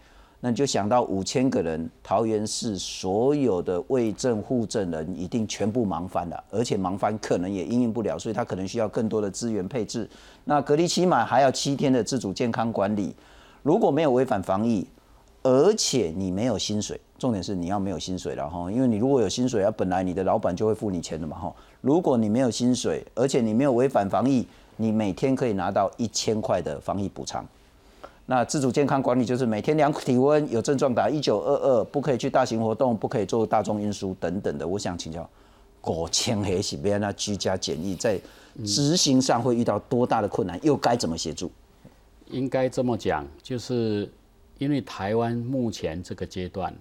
[0.42, 10.08] 那你就想到五千个人，桃园市所有的卫政护证人一定全部忙翻了，而且忙翻可能也应应不了，所以他可能需要更多的资源配置。
[10.44, 13.16] 那隔离期满还要七天的自主健康管理，
[13.64, 14.86] 如果没有违反防疫，
[15.48, 21.56] 而且你没有薪水，重点是你要没有薪水了哈，因为你如果有薪水啊，本来你的老板就会付你钱的嘛哈。
[21.82, 24.44] 如果你没有薪水，而且你没有违反防疫，
[24.76, 27.46] 你每天可以拿到一千块的防疫补偿。
[28.26, 34.68] 那自主健康管理就是每天量体温，有症状打一九二二，不可以去大型活动，不可以做大众运输等等的。
[34.68, 35.30] 我想请教，
[35.80, 38.20] 国庆黑喜边那居家检疫在
[38.66, 41.52] 执行上会遇到多大的困难，又该怎么协助？
[42.32, 44.10] 应该这么讲，就是
[44.58, 46.74] 因为台湾目前这个阶段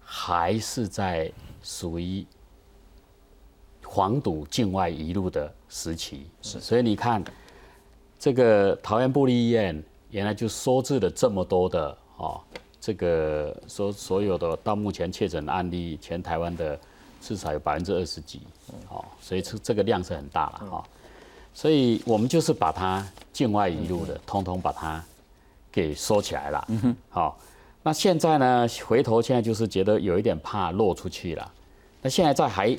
[0.00, 1.30] 还是在
[1.62, 2.26] 属于
[3.84, 7.22] 黄赌境外一路的时期，是，所以你看
[8.18, 9.82] 这个桃园布利医院。
[10.10, 12.40] 原来就收治了这么多的哦，
[12.80, 16.80] 这个所所有的到目前确诊案例，全台湾的
[17.20, 18.40] 至少有百分之二十几，
[18.88, 20.82] 哦，所以这这个量是很大了哈，
[21.52, 25.04] 所以我们就是把它境外一路的，通通把它
[25.70, 26.68] 给收起来了，
[27.08, 27.38] 好，
[27.82, 31.52] 那现在呢，回头现在就是觉得有一点怕落出去了。
[32.02, 32.78] 那现在在还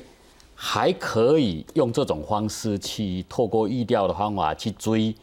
[0.54, 5.14] 还可以用这种方式去透过预调的方法去追，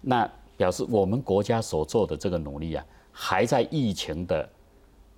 [0.00, 4.48] 那表示我们国家所做的这个努力啊，还在疫情的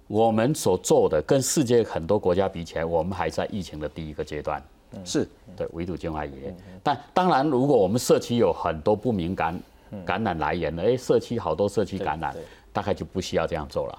[0.06, 4.62] 我们所做的跟世界很多国家比起来，我们还在疫情的第一个阶段。
[5.06, 9.58] 是对围堵境外也，但当然，如果我们社区有很多不敏感
[10.04, 12.34] 感染来源了，哎，社区好多社区感染，
[12.72, 13.98] 大概就不需要这样做了，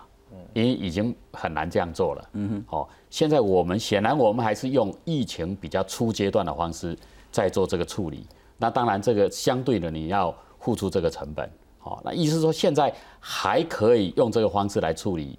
[0.53, 2.29] 因为已经很难这样做了。
[2.33, 6.97] 嗯哼，哦，现在我们显然我们还是用疫情比较初阶段的方式
[7.31, 8.25] 在做这个处理，
[8.57, 15.37] 那当然这个相对的你要付出这个成本，好，那意思说现在还可以用这个方式来处理，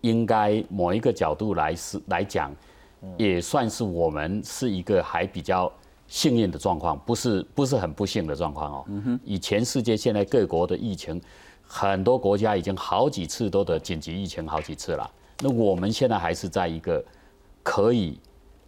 [0.00, 2.54] 应该某一个角度来是来讲。
[3.16, 5.72] 也算是我们是一个还比较
[6.08, 8.84] 幸运的状况，不是不是很不幸的状况哦。
[9.22, 11.20] 以全世界现在各国的疫情，
[11.62, 15.08] 很多国家已经好几次都得紧急疫情好几次了。
[15.40, 17.04] 那我们现在还是在一个
[17.62, 18.18] 可以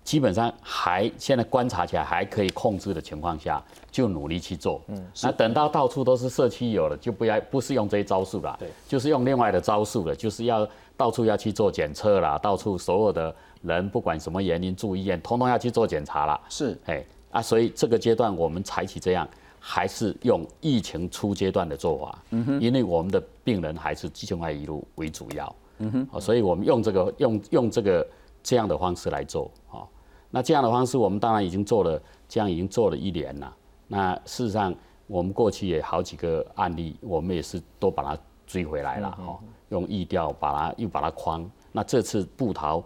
[0.04, 4.80] 基本上还现在观察起来还可以控制的情况下，就努力去做。
[4.88, 13.34] 嗯，那等到到处都是社区有了，就不要不是用这些招数了，对，就是用另外的招数了，就是要到处要去做检测啦，到处所有的。
[13.62, 16.40] 人不管什么原因住医院，通通要去做检查了。
[16.48, 19.28] 是，哎啊，所以这个阶段我们采取这样，
[19.58, 22.18] 还是用疫情初阶段的做法。
[22.30, 25.56] 嗯哼，因为我们的病人还是境外移路为主要。
[25.78, 28.06] 嗯哼，所以我们用这个用用这个
[28.42, 29.50] 这样的方式来做。
[29.70, 29.86] 哦，
[30.30, 33.56] 那这样的方式我们当然已经做了，这样已经做了一年了。
[33.86, 34.74] 那事实上
[35.06, 39.10] 我们过去也好几个案例，我们也是都把它追回来了。
[39.12, 41.48] 哈，用疫调把它又把它框。
[41.72, 42.82] 那这次布逃。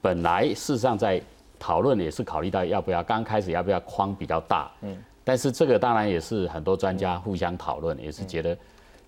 [0.00, 1.20] 本来事实上在
[1.58, 8.56] 讨论也是考虑到要不要刚开始要不要框比较大，嗯，但是这个当然也是很多专家互相讨论，也是觉得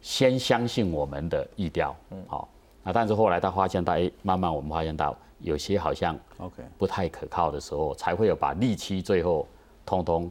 [0.02, 2.48] 先相信我们的意调，嗯，好，
[2.82, 9.46] 那但是后来他发现到，哎，慢慢我们发现到有些好像 OK 不太可靠的时候，才会有把利期最后
[9.86, 10.30] 通通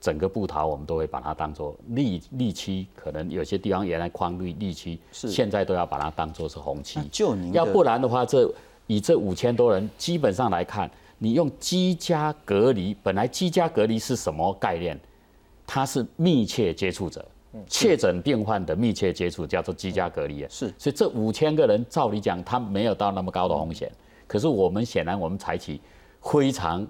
[0.00, 5.28] 整个布逃我们都会把它当做利利期，可能有些地方原来框利利期，是。
[5.28, 8.50] 现在都要把它当做是红期，就您要不然的话这。
[8.90, 14.98] 以这五千多人基本上来看，你用居家隔离，本来居家隔离是什么概念？
[15.66, 17.24] 它是密切接触者，
[17.66, 20.48] 确诊病患的密切接触叫做居家隔离啊。
[20.50, 23.90] 是，所以这五千个人照理讲，他没有到那么高的风险。
[24.26, 25.80] 可是我们显然我们采取
[26.22, 26.86] 非常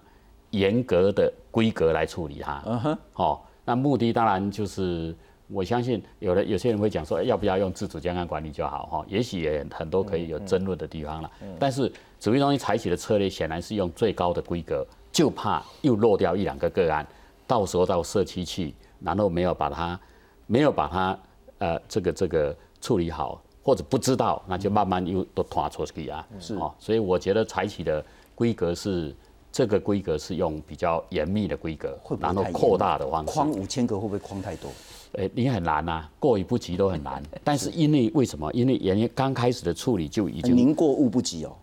[0.50, 2.62] 严格的规格来处理它。
[2.66, 5.14] 嗯哼，哦，那目的当然就是。
[5.50, 9.04] 我相信有的有些人会讲说，要不要用自主健康管理就好哈？
[9.08, 11.30] 也许也很多可以有争论的地方了。
[11.58, 17.06] 但是指挥中心采取的策略显然是用最高的规格，就怕又落掉一两个个案，
[17.46, 19.98] 到时候到社区去，然后没有把它
[20.46, 21.18] 没有把它
[21.58, 26.26] 呃这个这个处理好，或者不知道，那就慢慢又都拖出去啊。
[26.40, 28.04] 是哦，所以我觉得采取的
[28.34, 29.14] 规格是
[29.52, 33.32] 这个规格是用比较严密的规格，然后扩大的方式。
[33.32, 34.70] 框五千个会不会框太多？
[35.12, 37.22] 诶，你很难呐，过于不及都很难。
[37.42, 38.52] 但是因为为什么？
[38.52, 41.56] 因为原因刚开始的处理就已经宁过勿不及哦。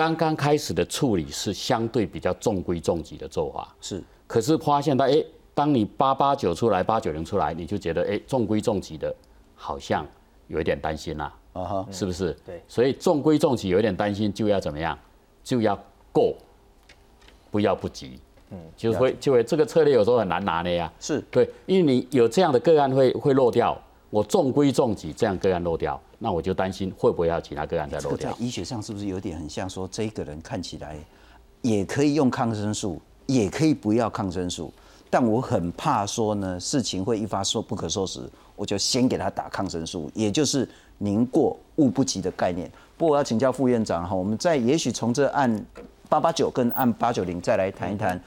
[0.00, 3.74] 刚刚开始的处理是相对比较重规重矩的做法。
[3.82, 4.02] 是。
[4.26, 5.22] 可是发现到，哎，
[5.52, 9.14] 当你八八九出来，八九零出来，你就觉得，哎，重规重矩的，
[9.54, 10.06] 好像
[10.48, 11.34] 有一点担心啦。
[11.52, 11.86] 啊哈。
[11.90, 12.34] 是不是？
[12.46, 12.62] 对。
[12.66, 14.98] 所以重规重矩有一点担心，就要怎么样？
[15.44, 15.78] 就要
[16.12, 16.34] 过，
[17.50, 18.18] 不要不及。
[18.52, 20.90] 嗯，就会就会这个策略有时候很难拿捏呀。
[20.98, 23.78] 是对，因为你有这样的个案会会落掉，
[24.10, 28.36] 我中规中矩这样个案漏掉，那我就担心会不会要其他个案再漏掉。
[28.38, 30.96] 医学上是不是有点很像说，这个人看起来
[31.62, 34.72] 也可以用抗生素，也可以不要抗生素，
[35.08, 38.20] 但我很怕说呢，事情会一发说不可收拾，
[38.56, 42.70] 我就先给他打抗生素，也就是宁过勿不及的概念。
[42.98, 45.64] 不过我要请教副院长哈，我们在也许从这案。
[46.10, 48.20] 八八九跟按八九零再来谈一谈，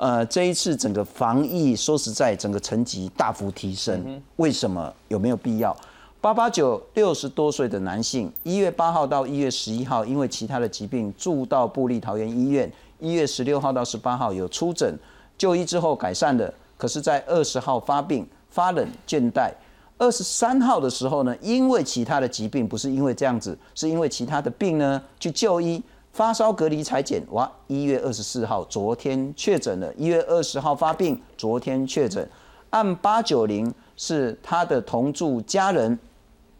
[0.00, 4.90] 呃，这一次整个防疫说实在，整个层级大幅提升，为什么？
[5.08, 5.76] 有没有必要？
[6.22, 14.98] 八八九六十多岁的男性，一月八号到一月十一号，因为其他的疾病住到布利桃园医院，一月十六号到十八号有出诊，
[15.36, 19.52] 就医之后改善的，可是，在二十号发病发冷倦怠，
[19.98, 25.82] 二十三号的时候呢，因为其他的疾病，不是因为这样子，是因为其他的病呢，去就医。
[26.12, 27.50] 发烧隔离裁剪，哇！
[27.68, 29.92] 一月二十四号，昨天确诊了。
[29.94, 32.28] 一月二十号发病，昨天确诊。
[32.70, 35.96] 按八九零是他的同住家人，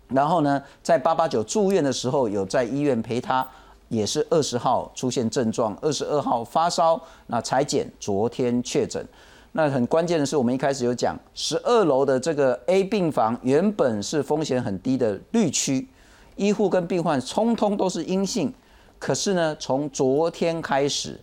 [0.08, 3.46] 然后呢，在八八九住院的时候有在医院陪他，
[3.88, 9.04] 也是二十号出现症状，二十二号发烧，那裁剪昨天确诊。
[9.52, 15.88] 那很关键的是，我们一开始有讲，十二楼的这个 A 病房原本是风险很低的绿区。
[16.36, 18.52] 医护跟病患通通都是阴性。
[19.00, 21.18] 可是呢，从昨天开始，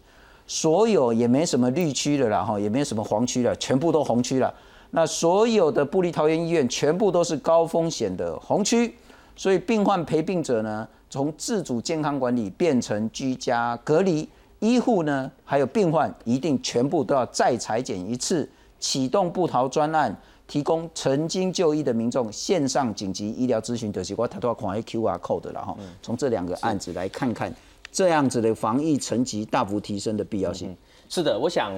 [0.45, 4.53] 所有也没什么绿区的了，哈，也没什么黄区了，全部都红区了。
[4.91, 8.95] 那所有的布利桃园医院全部都是高风险的红区，
[9.36, 14.28] 所以病患陪病者呢，从自主健康管理变成居家隔离。
[14.59, 18.49] 医护呢，还有病患一定全部都要再裁剪一次，
[18.80, 25.78] 启动布逃专案，提供曾经就医的民众线上紧急医疗咨询的结果，他都要看 QR code 了哈。
[26.01, 27.53] 从这两个案子来看看，
[27.91, 30.75] 这样子的防疫层级大幅提升的必要性。
[31.09, 31.73] 是的，我想，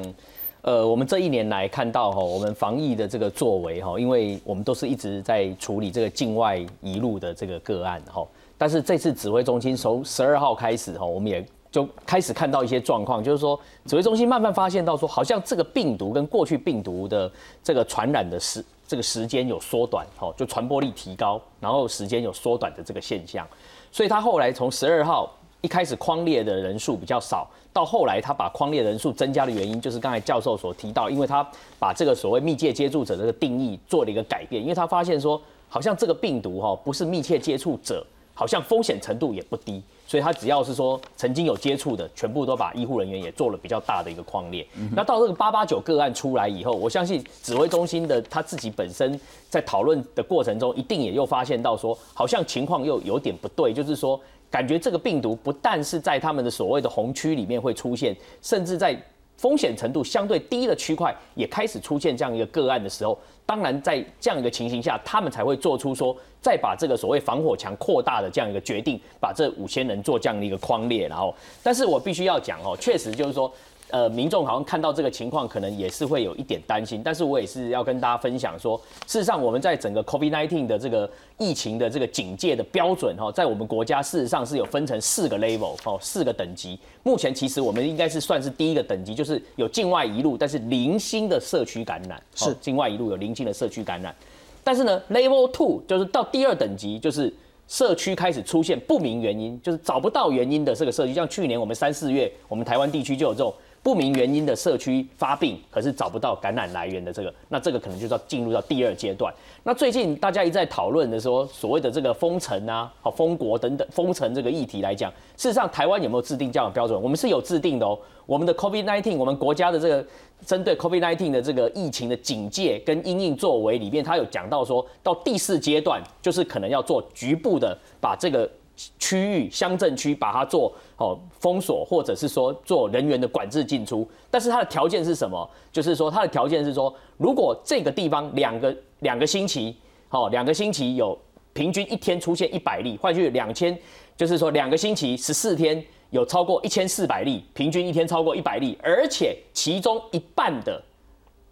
[0.62, 11.46] 呃，我们这一年来看到哈，我们防疫的这个作为哈，因为我们都是一直在处理这个境外移入的这个个案哈，但是这次指挥中心从十二号开始哈，我们也。
[11.72, 13.56] 就开始看到一些状况，就是说
[13.86, 17.32] 指挥中心慢慢发现到说，好像这个病毒跟过去病毒的
[17.64, 23.48] 这个传染的时这个时间有缩短，哦，就传播力提高，然后时间有缩短的这个现象。
[23.92, 25.32] 所以他后来从十二号
[25.62, 31.46] 一开始框列的人数比较少，到后来他把框列人数增加的原因，就是刚才教授所提到，因为他
[31.78, 39.82] 把这个所谓密切接触者这个定义做了一个改变，因为他发现说，好像这个病毒哈不是密切接触者，好像风险程度也不低。
[40.08, 44.66] 所以他只要是说曾经有接触的，全部都把医护人员也做了比较大的一个框列。
[44.96, 54.20] 那到这个八八九个案出来以后，我相信指挥中心的他自己本身在讨论的过程中，一定也又发现到说，好像情况又有点不对，就是说
[54.52, 59.00] 感觉这个病毒不但是在他们的所谓的红区里面会出现，甚至在。
[59.40, 71.08] 风险程度相对低的区块也开始出现这样一个个案的时候，当然在这样一个情形下，他们才会做出说再把这个所谓防火墙扩大的这样一个决定，把这五千人做这样的一个框列。
[71.08, 71.34] 然后，
[71.64, 73.50] 但是我必须要讲哦，确实就是说。
[73.92, 77.02] 呃，民众好像看到这个情况，可能也是会有一点担心。
[77.04, 81.10] 但是我也是要跟大家分享说，事实上我们在整个 COVID-19 的这个
[81.40, 86.78] 疫情的这个警戒的标准哈，在我们国家事实上是有分成四个 level 哦，四个等级。
[87.02, 94.16] 目前其实我们应该是算是第一个等级，就是有境外一路，但是零星的社区感染是境外一路有零星的社区感染。
[94.64, 97.34] 但是呢，level two 就是到第二等级，就是
[97.68, 103.52] 社区开始出现不明原因，就是找不到原因的这个社区，像去年我们三四月，我们台湾地区就有这种。
[103.82, 109.34] 不明原因的社区发病，可是找不到感染来源的这个，那这个可能就要进入到第二阶段。
[109.64, 117.02] 那最近大家一再讨论的说，所谓的这个封城啊、好封国等等封城这个议题来讲，事实上台湾有没有制定这样的标准？
[117.02, 117.98] 我们是有制定的哦。
[118.26, 120.06] 我们的 COVID-19，我们国家的这个
[120.46, 128.50] 针对 COVID-19 的这个疫情的警戒跟因应作为里面，它有讲到说到第四阶段，就是可能要做局部的把这个。
[128.98, 135.50] 区域乡镇区把它做哦封锁，或者是说做人员的管制进出，但是它的条件是什么？
[135.72, 139.76] 就是说它的条件是说，如果这个地方两个两个星期，
[140.10, 141.18] 哦两个星期有
[141.54, 143.78] 平均一天出现一百例，换句两千，
[144.16, 150.82] 就是说两个星期十四天有超过一千四百例，平均一天超过一百例，而且其中一半的。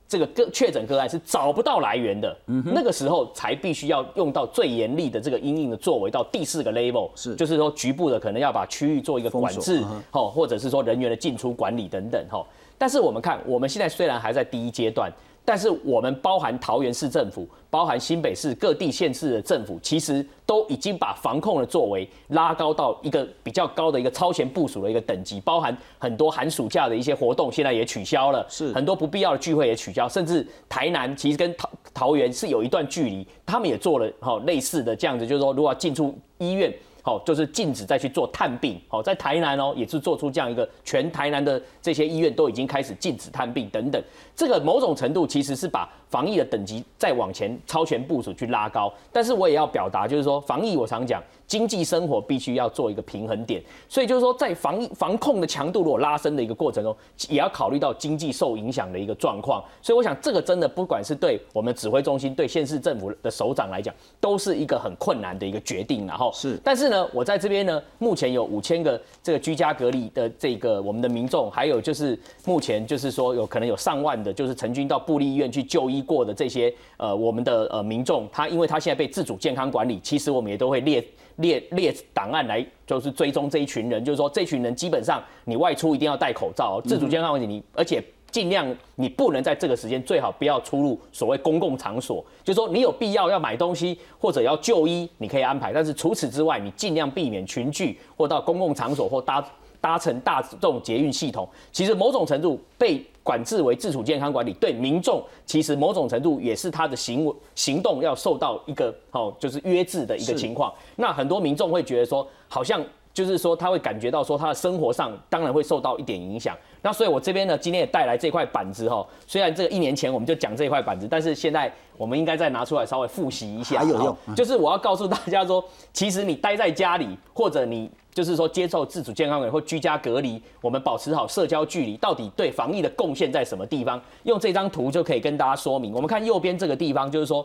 [0.08, 12.46] 这个个确诊个案是找不到来源的，那个时候才必须要用到最严厉的这个阴影的作为，到第四个 level，是就是说局部的可能要把区域做一个管制，吼，或者是说人员的进出管理等等，哈。
[12.78, 15.12] 但是我们看，我们现在虽然还在第一阶段。
[15.48, 36.70] 但是我们包含桃园市政府，包含新北市各地县市的政府，其实都已经把防控的作为拉高到一个比较高的一个超前部署的一个等级，包含很多寒暑假的一些活动现在也取消了，是很多不必要的聚会也取消，甚至台南其实跟桃桃园是有一段距离，他们也做了哈类似的这样子，就是说如果要进出医院。
[37.04, 38.78] 好，就是禁止再去做探病。
[38.90, 44.04] 好，在台南哦，也是做出这样一个，全台南的这些医院都已经开始禁止探病等等。
[44.38, 48.94] 这个某种程度其实是把防疫的等级再往前超前部署去拉高。
[49.12, 51.22] 但是我也要表达，就是说防疫，我常讲。
[51.48, 56.94] 经济生活必须要做一个平衡点，所以就是说，在防疫防控的强度如果拉升的一个过程中，
[57.30, 59.64] 也要考虑到经济受影响的一个状况。
[59.82, 66.06] 所以我想，这个真的不管是对我们指挥中心、对县市政府的首长来讲，都是一个很困难的一个决定。
[66.06, 81.04] 然后是，但是呢，我在这边呢，目前有五千个这个居家隔离的这个我们的民众，还有就是目前就是说有可能有上万就是曾经到布利医院去就医过的这些呃我们的呃民众，他因为他现在被自主健康管理，其实我们也都会列。
[81.38, 99.48] 列列档案来，就是追踪这一群人，就是说这群人基本上你外出一定要戴口罩，自主健康问题你，而且尽量你不能在这个时间最好不要出入所谓公共场所，就是说你有必要要买东西或者要就医，你可以安排，但是除此之外，你尽量避免群聚或到公共场所或搭
[99.80, 110.74] 搭乘大众捷运系统，其实某种程度被管制为自主健康管理，对民众其实某种程度也是他的行为行动要受到一个哦，就是约制的一个情况。
[110.96, 112.84] 那很多民众会觉得说，好像
[113.18, 116.56] 就是说他会感觉到说他的生活上当然会受到一点影响。
[116.84, 119.04] 那所以我这边呢，今天也带来这块板子哈。
[119.26, 123.80] 虽然这个一年前我们就讲这块板子，但是现在我们应该再拿出来稍微复习一下。
[123.80, 134.00] 还有用，就是我要告诉大家说，其实你待在家里，或者你就是说接受自主健康管理或居家隔离，我们保持好社交距离，到底对防疫的贡献在什么地方？
[134.26, 135.92] 用这张图就可以跟大家说明。
[135.92, 137.44] 我们看右边这个地方，就是说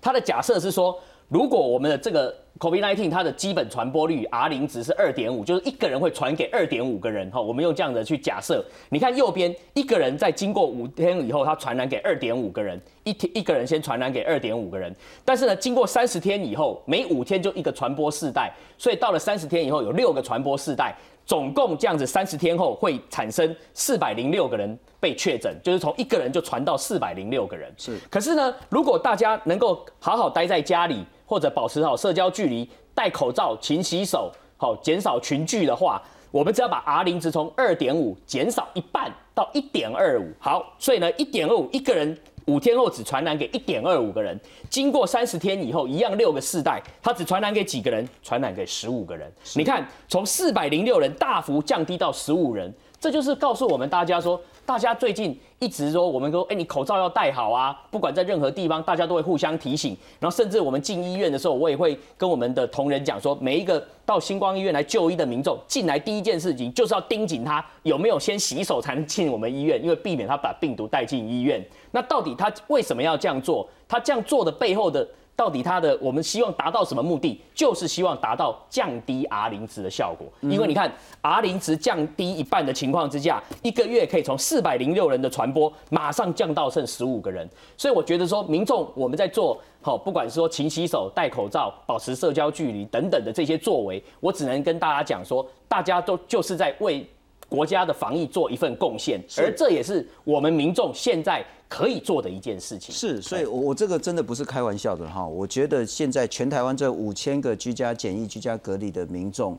[0.00, 0.98] 它的假设是说。
[1.28, 7.40] 如果我们的这个 COVID-19 它的基本传播率 R 零值是二点五，就是一个人会传给二点五个人哈。
[7.40, 14.94] 我们用这样的去假设，你看右边一个人在经过五天以后，他传染给二点五个人，一天一个人先传染给二点五个人。
[15.24, 20.94] 但是呢，经过三十天以后，每五天就一个传播世代，所以到了三十天以后有六个传播世代，
[21.26, 27.72] 总共这样子三十天后会产生四百零六个人被确诊，就是从一个人就传到四百零六个人。
[27.76, 31.04] 是，可是呢，如果大家能够好好待在家里。
[31.26, 40.30] 或者保持好社交距离，戴口罩、勤洗手，好减少群聚的话，我们只要把 R 零值从二点五减少一半到一点二五。
[40.38, 42.16] 好，所以呢，一点二五一个人
[42.46, 44.38] 五天后只传染给一点二五个人，
[44.74, 48.04] 经过三十天以后，一样六个世代，它只传染给几个人？
[48.24, 49.32] 传染给十五个人。
[49.54, 54.40] 你看，从四百零六人大幅降低到十五人，这就是告诉我们大家说。
[54.66, 57.78] 大家最近一直说，我们说，哎，你口罩要戴好啊！
[57.90, 59.94] 不管在任何地方，大家都会互相提醒。
[60.18, 71.62] 然后，甚至我们进医院的时候，我也会跟我们的同仁讲说，每一个到星光医院来就医的民众，进来第一件事情就是要盯紧他有没有先洗手才能进我们医院，因为避免他把病毒带进医院。
[71.90, 73.68] 那到底他为什么要这样做？
[73.88, 75.06] 他这样做的背后的。
[75.36, 77.40] 到底他的我们希望达到什么目的？
[77.56, 80.28] 就是希望达到降低 R 零值的效果。
[80.42, 80.88] 因为你看
[81.22, 87.50] R 零值降低一半的情况之下，一个月可以从四百零六人的传播，马上降到剩十五个人。
[87.76, 97.04] 所以我觉得说，民众我们在做好，不管是说勤洗手、戴口罩、保持社交距离等等的这些作为，我只能跟大家讲说，大家都就是在为
[97.48, 101.44] 国家的防疫做一份贡献，而这也是我们民众现在。
[101.74, 105.26] 可以做的一件事情是，所以，我我这个真的不是开玩笑的哈。
[105.26, 109.58] 我觉得现在全台湾这五千个居家检疫、居家隔离的民众，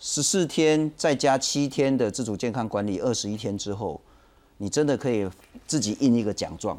[0.00, 4.00] 十四天再加七天的自主健康管理，二十一天之后，
[4.58, 5.30] 你真的可以
[5.64, 6.76] 自己印一个奖状，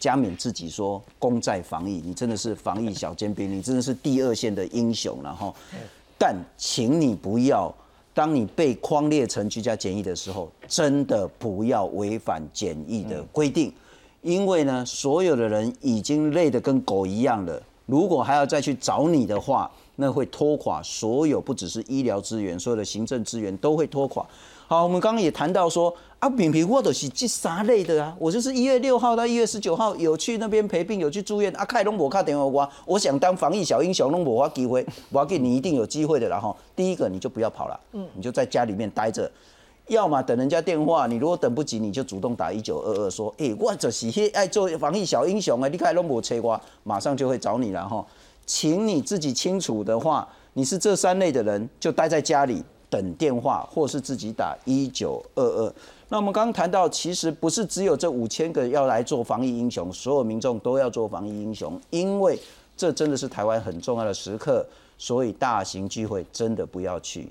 [0.00, 5.54] 加冕自己说功在防疫，你真的是防疫小尖兵，你真的是第二线的英雄然后。
[6.18, 7.72] 但请你不要。
[8.12, 13.72] 当你被框列成居家检疫的时候，真的不要违反检疫的规定，
[14.22, 17.62] 因为呢，所有的人已经累得跟狗一样了。
[17.86, 24.26] 如果还要再去找你的话，那会拖垮所有，不只是医疗资源，所有的行政资源都会拖垮。
[24.70, 39.28] 好，我们刚刚也谈到说啊，扁平或者是这三类的啊，我就是一月六号到一月十九号有去那边陪病，有去住院啊，开龙博卡电话我，我想当防疫小英雄，龙博发机会， 我要给你一定有机会的然后第一个你就不要跑了，嗯，你就在家里面待着，
[39.88, 48.06] 要么等人家电话，你如果等不及，你就主动打一九二二说，哎，我就是爱做防疫小英雄啊，你开龙博车我马上就会找你了哈，
[48.46, 52.62] 请你自己清楚的话，你是这三类的人，就待在家里。
[52.90, 55.72] 等电话，或是自己打一九二二。
[56.08, 62.38] 那我们刚刚谈到，其实不是只有这五千个要来做防疫英雄，所有民众都要做防疫英雄，因为
[62.76, 64.66] 这真的是台湾很重要的时刻。
[64.98, 67.26] 所以大型聚会真的不要去。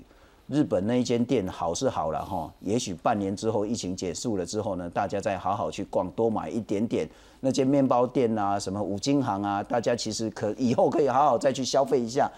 [0.48, 7.08] 日本那一间店好是好了哈，也许半年之后疫情结束了之后呢，大家再好好去逛，多买一点点
[7.38, 12.28] 那间面包店啊，什么五金行啊，大家其实可以后可以好好再去消费一下。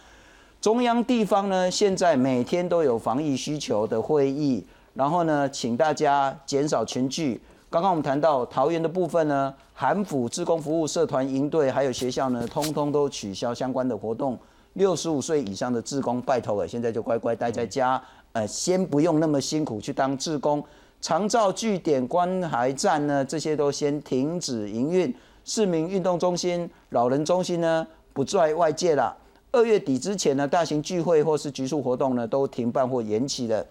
[0.62, 7.42] 中央地方呢，现在每天都有防疫需求的会议，然后呢，请大家减少群聚。
[7.68, 14.38] 刚刚我们谈到桃园的部分呢，韩府志工服务社团营队还有学校呢，通通都取消相关的活动。
[14.74, 18.00] 六十五岁以上的志工拜托了，现在就乖乖待在家，
[18.30, 20.62] 呃，先不用那么辛苦去当志工。
[21.00, 25.12] 长照据点、关怀站呢，这些都先停止营运。
[25.44, 29.16] 市民运动中心、老人中心呢，不在外界了。
[29.52, 33.64] 二月底之前呢，大型聚会或是局促活动呢，都停办或延期了。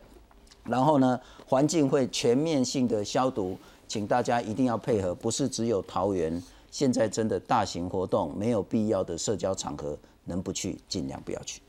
[0.64, 3.58] 然后呢，环境会全面性的消毒，
[3.88, 5.16] 请大家一定要配合。
[5.16, 11.60] 不是只有桃园，现在真的大型活动没有必要的社交场合，能不去尽量不要去。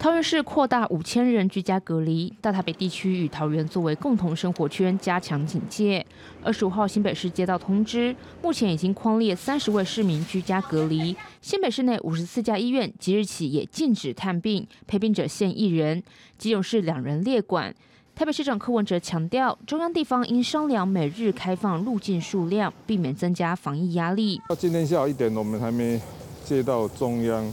[0.00, 6.04] 桃园市扩大五千人居家隔离，大台北地区与桃园作为共同生活圈，加强警戒。
[6.42, 11.14] 二十五号，新北市接到通知，目前已经框列三十位市民居家隔离。
[11.42, 16.02] 新北市内五十四家医院即日起也禁止探病，陪病者限一人，
[16.38, 17.74] 基隆市两人列管。
[18.14, 24.40] 台北市长柯文哲强调，中央地方应商量每日开放入境数量，避免增加防疫压力。
[24.48, 26.00] 到今天下午一点，我们还没
[26.42, 27.52] 接到中央。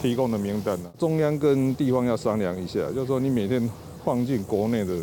[0.00, 0.90] 提供的名单呢？
[0.98, 3.70] 中央跟地方要商量一下，就是说你每天
[4.04, 4.94] 放进国内的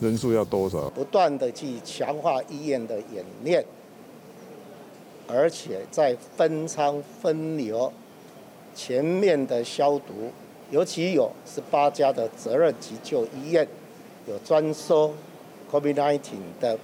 [0.00, 0.90] 人数要多少？
[0.90, 3.64] 不断的去强化医院的演练，
[5.26, 7.92] 而且在分仓分流、
[8.74, 10.32] 全面的消毒，
[10.70, 13.66] 尤其有十八家的责任急救医院
[14.26, 15.14] 有专收
[15.70, 16.18] COVID-19
[16.60, 16.78] 的。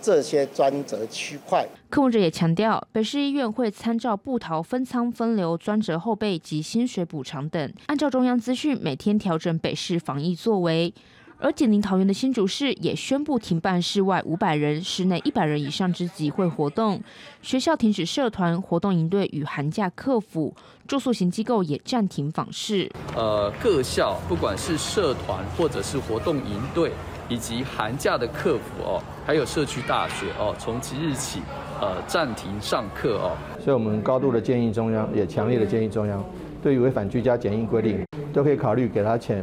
[0.00, 10.92] 这些专责区块，柯文哲也强调，北市医院会参照布桃分仓分流、专责后备及薪水补偿等，按照中央资讯每天调整北市防疫作为。
[11.38, 17.00] 而紧邻桃园的新竹市也宣布停办室外五百人、室内一百人以上之集会活动，
[17.42, 20.54] 学校停止社团活动营队与寒假客服，
[20.86, 22.90] 住宿型机构也暂停访视。
[23.14, 26.90] 呃，各校不管是社团或者是活动营队。
[27.28, 31.40] 以及寒假的客服哦，还有社区大学哦，从即日起，
[31.80, 33.36] 呃，暂停上课哦。
[33.58, 36.24] 所以我们高度的建议中央，也强烈的建议中央，
[36.62, 39.42] 对于违反居家检疫规定，都可以考虑给他遣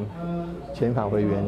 [0.73, 1.43] 遣返回原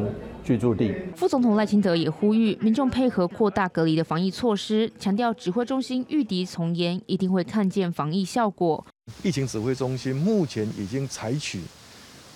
[0.46, 0.94] 居住地。
[1.16, 8.86] 副总统赖清德也呼吁民众配合扩大隔离的防疫措施，强调指挥中心御敌从严，一定会看见防疫效果。
[9.24, 11.60] 疫情指挥中心目前已经采取，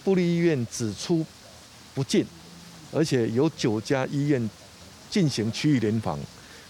[0.03, 1.25] 布立医院只出
[1.95, 2.27] 不进。
[2.93, 4.51] 而且有九家医院
[5.09, 6.19] 进行区域联防，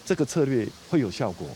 [0.05, 1.49] 这个策略会有效果，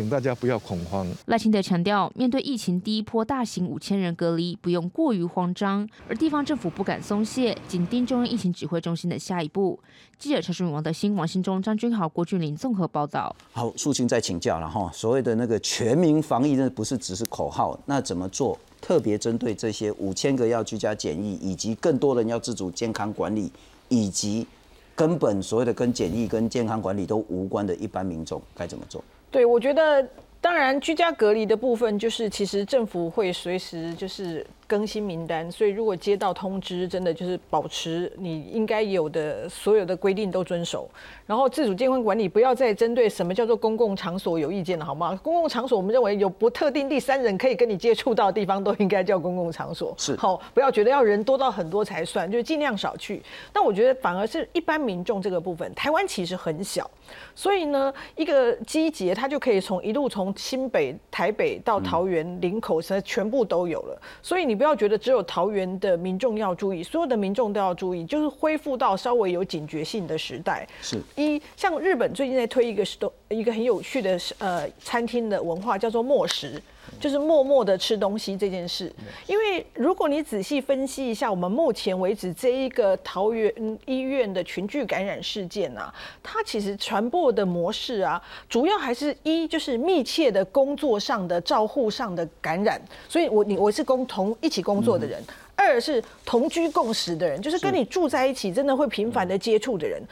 [0.00, 1.06] 请大家不要恐慌。
[1.26, 9.78] 赖清德强调，面对疫情第一波大型五千人隔离，不用过于慌张，而地方政府不敢松懈，紧盯中央疫情指挥中心的下一步。
[10.18, 13.34] 记者陈淑敏、王德兴、王新忠、张君豪、郭俊霖综合报道。
[13.52, 18.58] 好，素清再请教了哈，所谓的那个全民防疫，那不是只是口号，那怎么做？
[18.80, 23.52] 特别针对这些五千个要居家检疫，以及更多人要自主健康管理。
[23.92, 24.46] 以及
[24.94, 29.02] 根本所谓的跟检疫、跟健康管理都无关的一般民众该怎么做？
[29.30, 30.06] 对，我觉得
[30.40, 34.46] 当然居家隔离的部分，就是其实政府会随时就是。
[34.70, 40.88] 更新名单，所以如果接到通知，真的就是保持你应该有的所有的规定都遵守。
[41.26, 45.18] 然后自主健康管理，不要再针对什么叫做公共场所有意见了，好吗？
[45.24, 49.92] 公共场所，我们认为有不特定第三人可以跟你接触到的地方，都应该叫公共场所。
[49.98, 53.20] 是，好，不要觉得要人多到很多才算，就尽量少去。
[53.52, 56.88] 但我觉得反而是一般民众这个部分，台湾其实很小，
[57.34, 64.00] 所以呢，一个机节它就可以从一路从新北、台北到桃园、林口，实全部都有了。
[64.22, 64.59] 所以你。
[64.60, 70.68] 不要觉得只有桃园的民众要注意，所有的民众都要注意，就是恢复到稍微有警觉性的时代。
[70.82, 76.62] 是一像日本最近在推一个是都一个很有趣的呃餐厅的文化，叫做墨食。
[76.98, 78.92] 就是默默的吃东西这件事，
[79.26, 95.22] 因为如果你仔细分析一下，我们目前为止这一个桃园医院的群聚感染事件啊，它其实传播的模式啊，主要还是一就是密切的工作上的照护上的感染，所以我你我是共同一起工作的人，
[95.54, 100.02] 二是同居共食的人，就是跟你住在一起，真的会频繁的接触的人。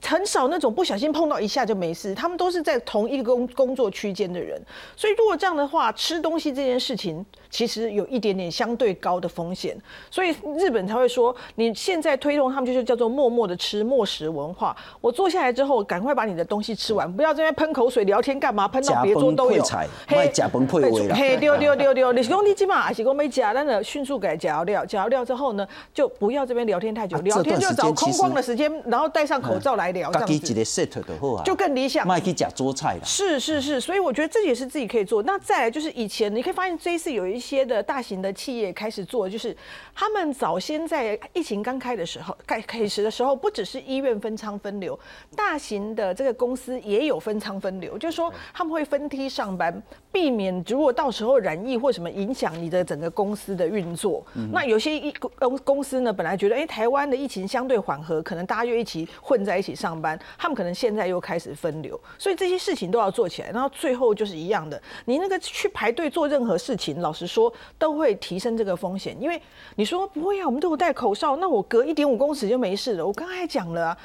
[0.00, 4.60] 很少那种不小心碰到一下就没事，他们都是在同一个工工作区间的人，
[4.96, 9.76] 所以如果这样的话，吃东西这件事情其实有一点点相对高的风险，
[10.10, 14.74] 所以日本才会说，你现在推动他们就是叫做默默的吃默食文化。
[15.00, 18.68] 我坐下来之后，赶快把你的东西吃完，不要这边喷口水聊天干嘛？
[18.68, 19.62] 喷到别桌都有。
[20.06, 29.87] 嘿，假崩配味嘿，丢丢丢丢，你是讲你起码还是讲没假，但是迅速给夹料，夹料之后呢，就不要这边聊天太久，聊天就找空旷的时间，然后戴上口罩来。
[29.92, 32.06] 自己一个 set 的好啊，就更理想。
[32.06, 33.04] 卖去假做菜了。
[33.04, 35.22] 是是是，所以我觉得这也是自己可以做。
[35.22, 39.56] 那再来就是以前你可以发现这一次有一些的大型的企业开始做，就是
[39.94, 44.98] 他们早先在疫情刚开的时候，开开始的时候，不只是医院分仓分流，
[45.36, 49.82] 大型的这个公司也有分仓分流，就是说他们会分梯上班，
[50.12, 54.24] 避免如果到时候染疫或什么影响你的整个公司的运作。
[54.52, 60.18] 那有些一公公司呢，本来觉得哎台湾的疫情相对缓和，可能大家就一起混在一起上班。
[60.36, 63.50] 他们可能现在又开始分流，所以这些事情都要做起来。
[63.50, 69.16] 然后最后就是一样的，你那个去排队做任何事情，老实说都会提升这个风险。
[69.20, 69.40] 因为
[69.76, 73.06] 你说不会啊，我们都有戴口罩，那我隔一点五公尺就没事了。
[73.06, 73.98] 我刚才讲了啊，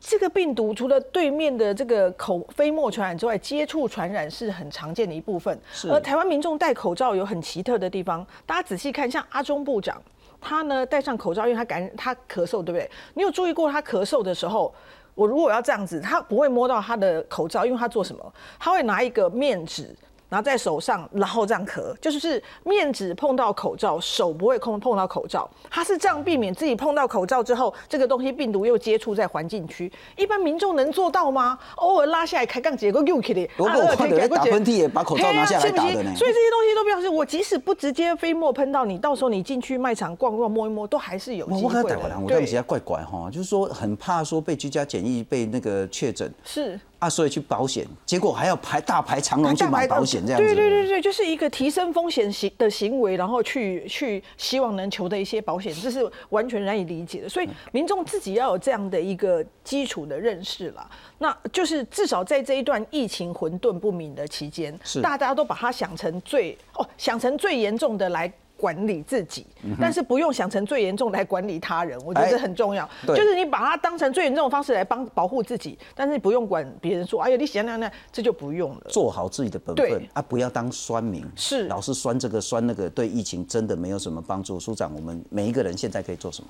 [0.00, 5.58] 这个病毒除了对面的这个口飞沫传染之外，接触传染是很常见的一部分。
[5.90, 10.00] 而台湾民众戴口罩有很奇特的地方，大家仔细看，像阿中部长。
[10.40, 12.88] 他呢戴上口罩，因为他感他咳嗽，对不对？
[13.14, 14.72] 你有注意过他咳嗽的时候，
[15.18, 18.32] 我如果要这样子，他不会摸到他的口罩，因为他做什么？
[18.56, 19.92] 他会拿一个面纸。
[20.30, 29.90] 拿在手上，然后这样咳，就是面纸碰到口罩，手不会碰碰到口罩，它是这样避免自己碰到口罩之后，这个东西病毒又接触在环境区。
[30.16, 31.58] 一般民众能做到吗？
[31.76, 36.14] 偶尔拉下来开杠结个又起来，如果我打喷嚏也把口罩拿下来打的呢？
[36.14, 41.98] 所以这些东西都表示，我即使不直接飞沫喷到你，到时候你进去卖场逛逛摸一摸，都还是有机会的。
[42.22, 46.78] 我这样子怪怪哈，就是说很怕说被居家检疫被那个确诊是。
[46.98, 50.46] 啊，所以去保险，结果还要排大排长龙去买保险，这样子。
[50.46, 57.28] 对对对对，就是一个提升风险行的行为，然后去去希望能求的一些保险，这是完全难以理解的。
[57.28, 60.90] 所以民众自己要有这样的一个基础的认识了。
[61.18, 68.32] 那就是至少在这一段疫情混沌不明的期间，是大家都把它想成最哦，想成最严重的来。
[68.58, 69.46] 管理自己，
[69.80, 72.86] 但是不用想成最严重来管理他人，我觉得很重要。
[73.06, 78.86] 就是你把它当成最严重的方式来帮保护自己，但是不用管别人说，哎呀，你想那那，这就不用了。
[78.88, 84.58] 做好自己的本分啊，不要当酸民，是老是酸这个酸那个，对疫情真的没有什么帮助。
[84.58, 86.48] 署长，我们每一个人现在可以做什么？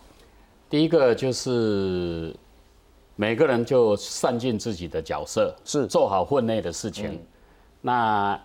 [0.71, 2.35] 第一个就是
[3.17, 7.21] 每个人就善尽自己的角色，是做好分内的事情。
[7.83, 8.41] 那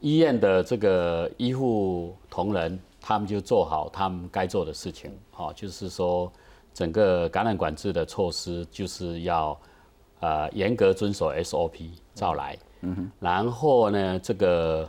[0.00, 2.76] 医院的这个医护同仁。
[3.06, 6.32] 他们就做好他们该做的事情，好，就是说
[6.72, 9.60] 整个感染管制的措施就是要
[10.20, 14.88] 呃严格遵守 SOP 照来，嗯哼，然后呢，这个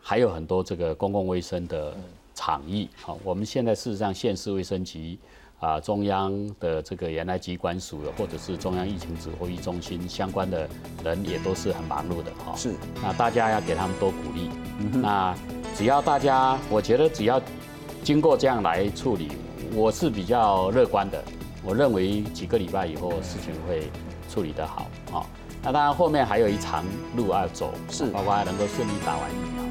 [0.00, 1.92] 还有很多这个公共卫生的
[2.36, 5.18] 倡议，好，我们现在事实上县市卫生局
[5.58, 10.68] 啊，中央的这个原来机关署的或者是中央疫情指挥中心相关的
[11.02, 14.50] 人也都是很忙碌的，哈，是，那大家要给他们多鼓励，
[15.00, 15.34] 那
[15.74, 17.40] 只要大家，我觉得只要
[18.04, 19.32] 经过这样来处理，
[19.74, 21.22] 我是比较乐观的。
[21.64, 23.90] 我认为几个礼拜以后事情会
[24.30, 25.26] 处理得好啊。
[25.62, 26.84] 那当然后面还有一长
[27.16, 29.66] 路要走，是包括能够顺利打完疫苗。